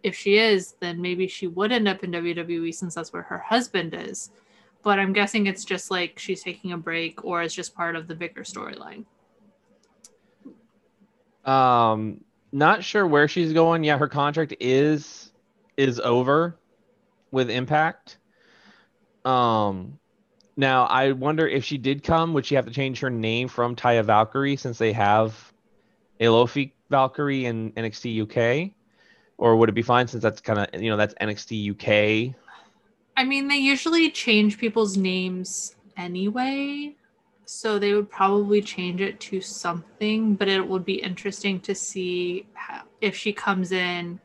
[0.03, 3.39] If she is, then maybe she would end up in WWE since that's where her
[3.39, 4.31] husband is.
[4.83, 8.09] But I'm guessing it's just like she's taking a break or it's just part of
[8.09, 9.05] the bigger storyline.
[11.45, 12.23] Um,
[12.53, 13.85] not sure where she's going.
[13.85, 15.33] Yeah, her contract is
[15.77, 16.59] is over
[17.31, 18.19] with Impact.
[19.25, 19.99] Um,
[20.57, 23.77] now I wonder if she did come, would she have to change her name from
[23.77, 25.53] Taya Valkyrie since they have
[26.21, 28.73] Aoife Valkyrie in NXT UK,
[29.41, 32.37] or would it be fine since that's kind of you know that's NXT UK?
[33.17, 36.95] I mean, they usually change people's names anyway.
[37.47, 42.47] So they would probably change it to something, but it would be interesting to see
[42.55, 44.21] how, if she comes in,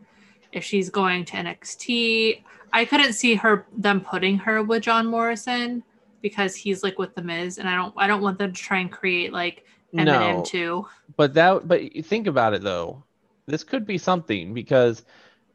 [0.52, 2.44] if she's going to NXT.
[2.72, 5.82] I couldn't see her them putting her with John Morrison
[6.22, 8.80] because he's like with the Miz, and I don't I don't want them to try
[8.80, 9.64] and create like
[9.94, 10.88] Eminem No, too.
[11.16, 13.05] but that but you think about it though,
[13.48, 15.04] this could be something because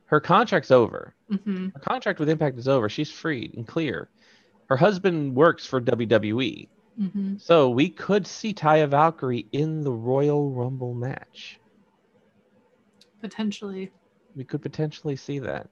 [0.06, 1.14] her contract's over.
[1.28, 2.88] hmm Her contract with Impact is over.
[2.88, 4.08] She's freed and clear.
[4.68, 6.68] Her husband works for WWE.
[6.98, 11.58] hmm So we could see Taya Valkyrie in the Royal Rumble match.
[13.20, 13.90] Potentially.
[14.36, 15.68] We could potentially see that.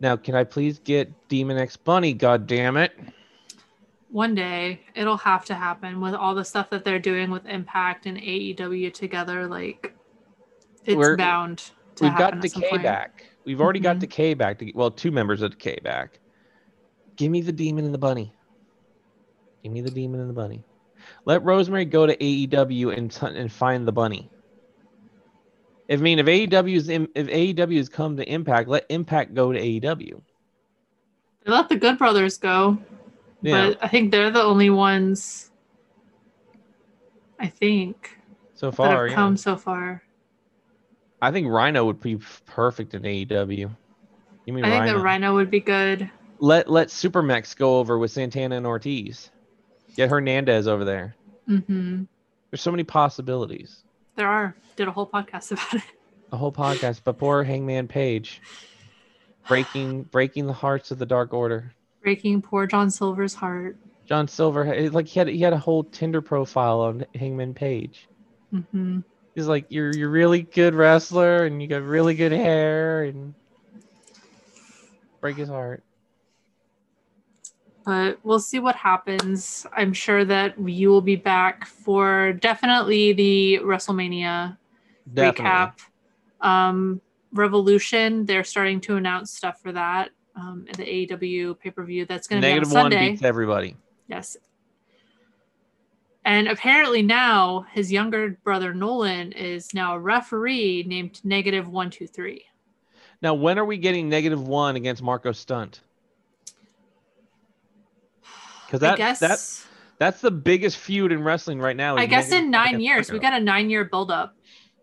[0.00, 2.12] Now, can I please get Demon X Bunny?
[2.14, 2.92] God damn it!
[4.10, 8.06] One day it'll have to happen with all the stuff that they're doing with Impact
[8.06, 9.46] and AEW together.
[9.46, 9.94] Like
[10.88, 13.24] it's We're- bound to We've got Decay back.
[13.44, 14.00] We've already got Mhm.
[14.00, 14.58] Decay back.
[14.58, 16.18] To, well, two members of Decay back.
[17.16, 18.32] Give me the Demon and the Bunny.
[19.62, 20.62] Give me the Demon and the Bunny.
[21.24, 24.30] Let Rosemary go to AEW and t- and find the bunny.
[25.90, 30.20] I mean if AEW's if AEW's come to Impact, let Impact go to AEW.
[31.44, 32.78] They let the Good Brothers go,
[33.42, 33.68] Yeah.
[33.70, 35.50] but I think they're the only ones.
[37.40, 38.18] I think
[38.54, 39.14] so that far, have yeah.
[39.14, 40.02] come so far.
[41.20, 43.76] I think Rhino would be perfect in AEW.
[44.46, 44.98] You mean I think Rhino?
[44.98, 46.08] that Rhino would be good.
[46.38, 49.30] Let let Supermax go over with Santana and Ortiz.
[49.96, 51.16] Get Hernandez over there.
[51.46, 52.04] hmm
[52.50, 53.82] There's so many possibilities.
[54.14, 54.54] There are.
[54.76, 55.82] Did a whole podcast about it.
[56.30, 58.40] A whole podcast, but poor Hangman Page,
[59.48, 61.72] breaking breaking the hearts of the Dark Order.
[62.02, 63.76] Breaking poor John Silver's heart.
[64.06, 68.06] John Silver, like he had he had a whole Tinder profile on Hangman Page.
[68.52, 69.00] hmm
[69.38, 73.34] He's like, you're you're really good wrestler, and you got really good hair, and
[75.20, 75.84] break his heart.
[77.86, 79.64] but we'll see what happens.
[79.72, 84.58] I'm sure that you will be back for definitely the WrestleMania
[85.14, 85.44] Definitely.
[85.44, 85.74] recap.
[86.40, 87.00] Um,
[87.32, 90.10] Revolution, they're starting to announce stuff for that.
[90.34, 92.96] Um, the AEW pay per view that's going to be on Sunday.
[92.96, 93.76] Negative one beats everybody.
[94.08, 94.36] Yes.
[96.24, 102.06] And apparently now his younger brother Nolan is now a referee named Negative One Two
[102.06, 102.44] Three.
[103.22, 105.80] Now, when are we getting negative one against Marco Stunt?
[108.66, 109.20] Because that guess.
[109.20, 109.40] that
[109.98, 111.96] that's the biggest feud in wrestling right now.
[111.96, 114.36] I guess in nine years we got a nine-year build-up.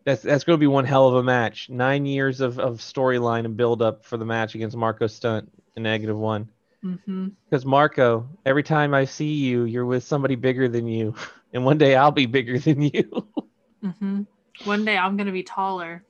[0.03, 1.69] That's that's going to be one hell of a match.
[1.69, 5.83] Nine years of, of storyline and build up for the match against Marco Stunt in
[5.83, 6.49] negative one.
[7.49, 11.15] Because Marco, every time I see you, you're with somebody bigger than you,
[11.53, 13.27] and one day I'll be bigger than you.
[13.81, 14.23] hmm
[14.63, 16.03] One day I'm gonna be taller.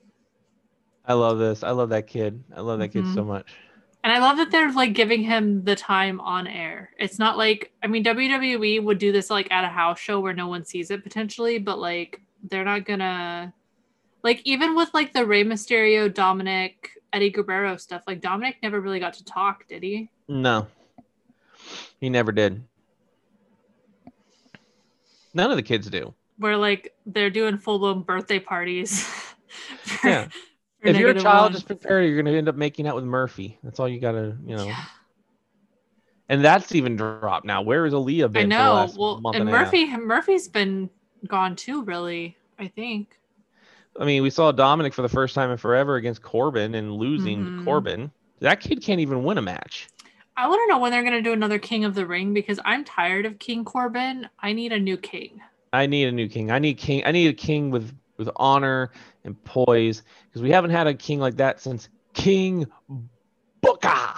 [1.04, 1.62] I love this.
[1.62, 2.44] I love that kid.
[2.54, 3.14] I love that kid Mhm.
[3.14, 3.60] so much.
[4.04, 6.90] And I love that they're like giving him the time on air.
[6.98, 10.34] It's not like I mean WWE would do this like at a house show where
[10.34, 13.54] no one sees it potentially, but like they're not gonna
[14.24, 19.00] like even with like the Rey Mysterio, Dominic, Eddie Guerrero stuff, like Dominic never really
[19.00, 20.10] got to talk, did he?
[20.28, 20.66] No,
[22.00, 22.62] he never did.
[25.34, 26.14] None of the kids do.
[26.38, 29.02] Where like they're doing full blown birthday parties.
[29.82, 30.24] for- Yeah.
[30.80, 31.52] for if you're a child, One.
[31.52, 32.02] just prepare.
[32.02, 33.58] You're going to end up making out with Murphy.
[33.62, 34.64] That's all you got to, you know.
[34.64, 34.84] Yeah.
[36.28, 37.62] And that's even dropped now.
[37.62, 38.52] Where is Aalyah been?
[38.52, 38.74] I know.
[38.74, 39.66] last Well, month and and a half?
[39.72, 40.90] Murphy Murphy's been
[41.28, 42.36] gone too, really.
[42.58, 43.18] I think.
[43.98, 47.44] I mean, we saw Dominic for the first time in forever against Corbin and losing
[47.44, 47.64] to Mhm.
[47.64, 48.10] Corbin.
[48.40, 49.88] That kid can't even win a match.
[50.38, 52.60] I want to know when they're going to do another King of the Ring because
[52.64, 54.28] I'm tired of King Corbin.
[54.40, 55.40] I need a new king.
[55.72, 56.50] I need a new king.
[56.50, 57.02] I need king.
[57.06, 58.90] I need a king with with honor
[59.24, 62.66] and poise because we haven't had a king like that since King
[63.60, 64.14] Booker.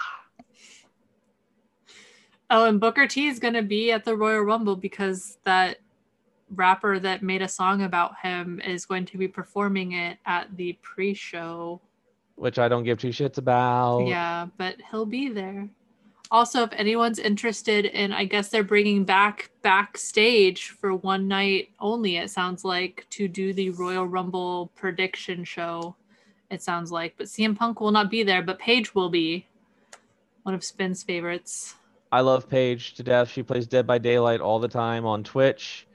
[2.51, 5.79] Oh, and Booker T is going to be at the Royal Rumble because that
[6.55, 10.79] rapper that made a song about him is going to be performing it at the
[10.81, 11.81] pre-show.
[12.37, 14.07] which I don't give two shits about.
[14.07, 15.69] Yeah, but he'll be there.
[16.31, 22.17] Also, if anyone's interested in, I guess they're bringing back backstage for one night only.
[22.17, 25.97] It sounds like to do the Royal Rumble prediction show.
[26.51, 29.47] It sounds like, but CM Punk will not be there, but Paige will be.
[30.43, 31.75] One of Spin's favorites.
[32.11, 33.31] I love Paige to death.
[33.31, 35.87] She plays Dead by Daylight all the time on Twitch.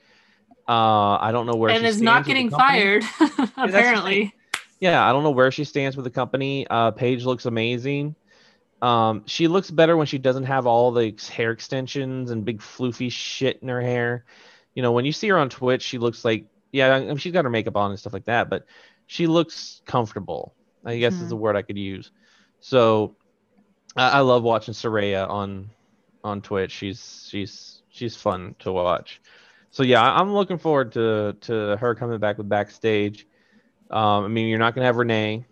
[0.67, 4.33] Uh, I don't know where and she is not getting fired, the apparently.
[4.79, 6.67] Yeah, I don't know where she stands with the company.
[6.69, 8.15] Uh, Paige looks amazing.
[8.83, 13.09] Um, she looks better when she doesn't have all the hair extensions and big floofy
[13.09, 14.25] shit in her hair.
[14.75, 17.31] You know, when you see her on Twitch, she looks like yeah, I mean, she's
[17.31, 18.65] got her makeup on and stuff like that, but
[19.07, 20.53] she looks comfortable.
[20.83, 21.29] I guess is Mhm.
[21.29, 22.11] the word I could use.
[22.59, 23.15] So
[23.95, 25.69] I, I love watching Saraya on
[26.25, 26.71] on Twitch.
[26.71, 29.21] She's she's she's fun to watch.
[29.71, 33.25] So yeah, I'm looking forward to to her coming back with backstage.
[33.89, 35.45] Um, I mean, you're not gonna have Renee.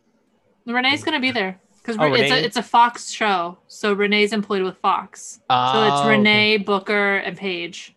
[0.66, 3.58] Renee's going to be there because Oh, it's, a, it's a Fox show.
[3.68, 5.34] So Renee's employed with Fox.
[5.36, 6.10] So Oh, it's okay.
[6.10, 7.96] Renee, Booker, and Paige.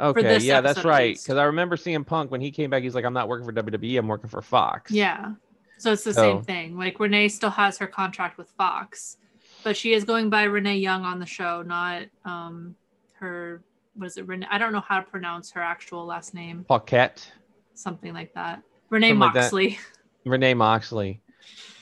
[0.00, 1.14] Okay, yeah, that's right.
[1.16, 3.52] Because I remember seeing Punk when he came back, he's like, "I'm not working for
[3.52, 3.98] WWE.
[3.98, 5.32] I'm working for Fox." Yeah.
[5.76, 6.78] So it's the So- same thing.
[6.78, 9.18] Like Renee still has her contract with Fox,
[9.62, 12.74] but she is going by Renee Young on the show, not um
[13.18, 13.62] her
[13.94, 16.64] what is it Renee I don't know how to pronounce her actual last name.
[16.66, 17.30] Paquette,
[17.74, 18.62] Something like that.
[18.88, 19.40] Renee Something like that.
[19.42, 19.78] Moxley.
[20.24, 21.20] Renee Moxley.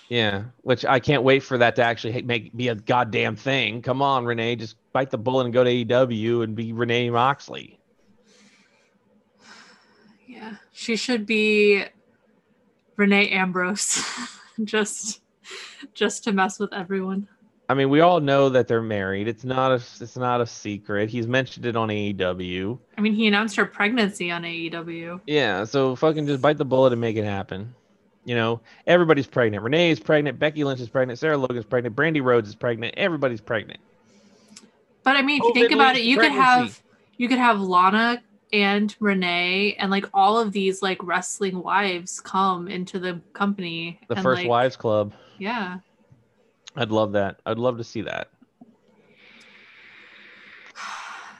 [0.09, 3.83] Yeah, which I can't wait for that to actually make be a goddamn thing.
[3.83, 7.79] Come on, Renee, just bite the bullet and go to AEW and be Renee Moxley.
[10.27, 10.55] Yeah.
[10.73, 11.85] She should be
[12.97, 14.03] Renee Ambrose.
[14.65, 15.21] just
[15.95, 17.29] just to mess with everyone.
[17.71, 19.29] I mean, we all know that they're married.
[19.29, 21.11] It's not a it's not a secret.
[21.11, 22.79] He's mentioned it on AEW.
[22.97, 25.21] I mean, he announced her pregnancy on AEW.
[25.27, 27.75] Yeah, so fucking just bite the bullet and make it happen.
[28.29, 29.63] You know, everybody's pregnant.
[29.63, 30.39] Renee is pregnant.
[30.39, 31.19] Becky Lynch is pregnant.
[31.19, 31.97] Sarah Logan's pregnant.
[31.97, 32.93] Brandi Rhodes is pregnant.
[32.99, 33.81] Everybody's pregnant.
[35.03, 36.79] But I mean, if you think oh, about it, you could have
[37.17, 38.23] you could have Lana
[38.53, 43.99] and Renee and like all of these like wrestling wives come into the company.
[44.09, 45.15] The and, First like, Wives Club.
[45.39, 45.79] Yeah.
[46.77, 47.41] I'd love that.
[47.47, 48.29] I'd love to see that.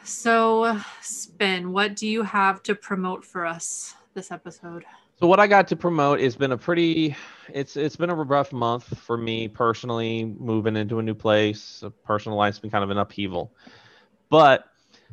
[0.05, 4.87] So, Spin, what do you have to promote for us this episode?
[5.21, 7.17] So what I got to promote has been a pretty
[7.53, 11.83] it's it's been a rough month for me personally moving into a new place.
[12.05, 13.53] Personal life's been kind of an upheaval.
[14.29, 14.67] But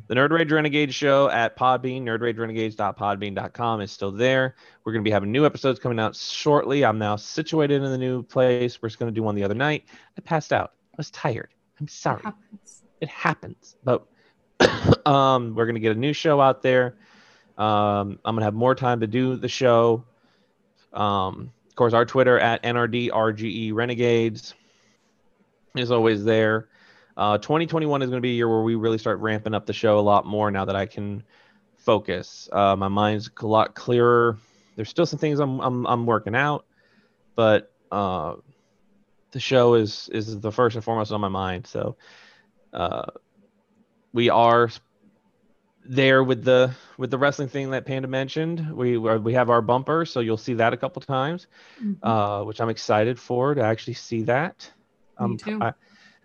[0.06, 4.54] the Nerd Rage Renegade show at Podbean, nerdragerenegades.podbean.com is still there.
[4.84, 6.84] We're going to be having new episodes coming out shortly.
[6.84, 8.80] I'm now situated in the new place.
[8.80, 9.84] We're just going to do one the other night.
[10.16, 10.74] I passed out.
[10.92, 11.48] I was tired.
[11.80, 12.82] I'm sorry What happens?
[13.02, 14.06] it happens but
[15.06, 16.96] um, we're gonna get a new show out there.
[17.58, 20.04] Um, I'm gonna have more time to do the show.
[20.92, 24.54] Um, of course, our Twitter at NRDRGE Renegades
[25.74, 26.68] is always there.
[27.16, 29.72] Uh, 2021 is going to be a year where we really start ramping up the
[29.72, 31.22] show a lot more now that I can
[31.76, 32.48] focus.
[32.52, 34.38] Uh, my mind's a lot clearer.
[34.74, 36.66] There's still some things I'm I'm, I'm working out,
[37.34, 38.34] but uh,
[39.30, 41.66] the show is is the first and foremost on my mind.
[41.66, 41.96] So
[42.74, 43.06] uh,
[44.12, 44.68] we are
[45.88, 48.72] there with the with the wrestling thing that Panda mentioned.
[48.72, 51.46] We we have our bumper, so you'll see that a couple times,
[51.82, 52.06] mm-hmm.
[52.06, 54.70] uh, which I'm excited for to actually see that.
[55.18, 55.58] Me um, too.
[55.62, 55.72] I,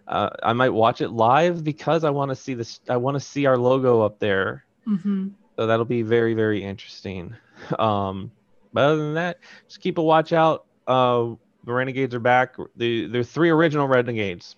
[0.08, 2.80] uh, I might watch it live because I want to see this.
[2.90, 4.66] I want to see our logo up there.
[4.88, 5.30] Mm-hmm.
[5.56, 7.36] So that'll be very very interesting.
[7.78, 8.32] Um,
[8.74, 10.66] but other than that, just keep a watch out.
[10.88, 12.56] Uh, the Renegades are back.
[12.76, 14.56] The the three original Renegades.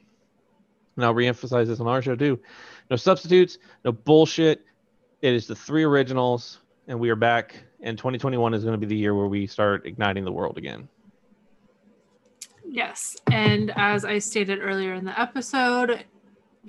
[0.96, 2.40] And I'll reemphasize this on our show too.
[2.90, 4.66] No substitutes, no bullshit.
[5.24, 6.60] It is the three originals,
[6.90, 7.56] and we are back.
[7.80, 10.90] And 2021 is going to be the year where we start igniting the world again.
[12.68, 13.16] Yes.
[13.32, 16.04] And as I stated earlier in the episode,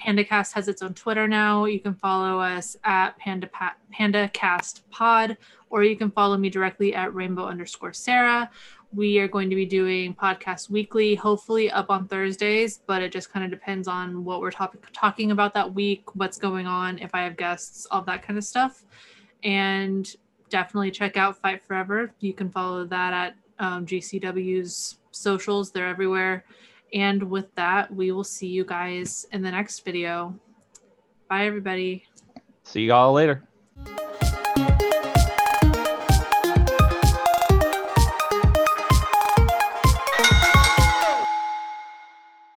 [0.00, 1.64] PandaCast has its own Twitter now.
[1.64, 5.36] You can follow us at Panda pa- PandaCast Pod,
[5.68, 8.48] or you can follow me directly at Rainbow underscore Sarah.
[8.94, 13.32] We are going to be doing podcasts weekly, hopefully up on Thursdays, but it just
[13.32, 17.14] kind of depends on what we're talk- talking about that week, what's going on, if
[17.14, 18.84] I have guests, all that kind of stuff.
[19.42, 20.08] And
[20.48, 22.12] definitely check out Fight Forever.
[22.20, 26.44] You can follow that at um, GCW's socials, they're everywhere.
[26.92, 30.38] And with that, we will see you guys in the next video.
[31.28, 32.04] Bye, everybody.
[32.62, 33.42] See you all later.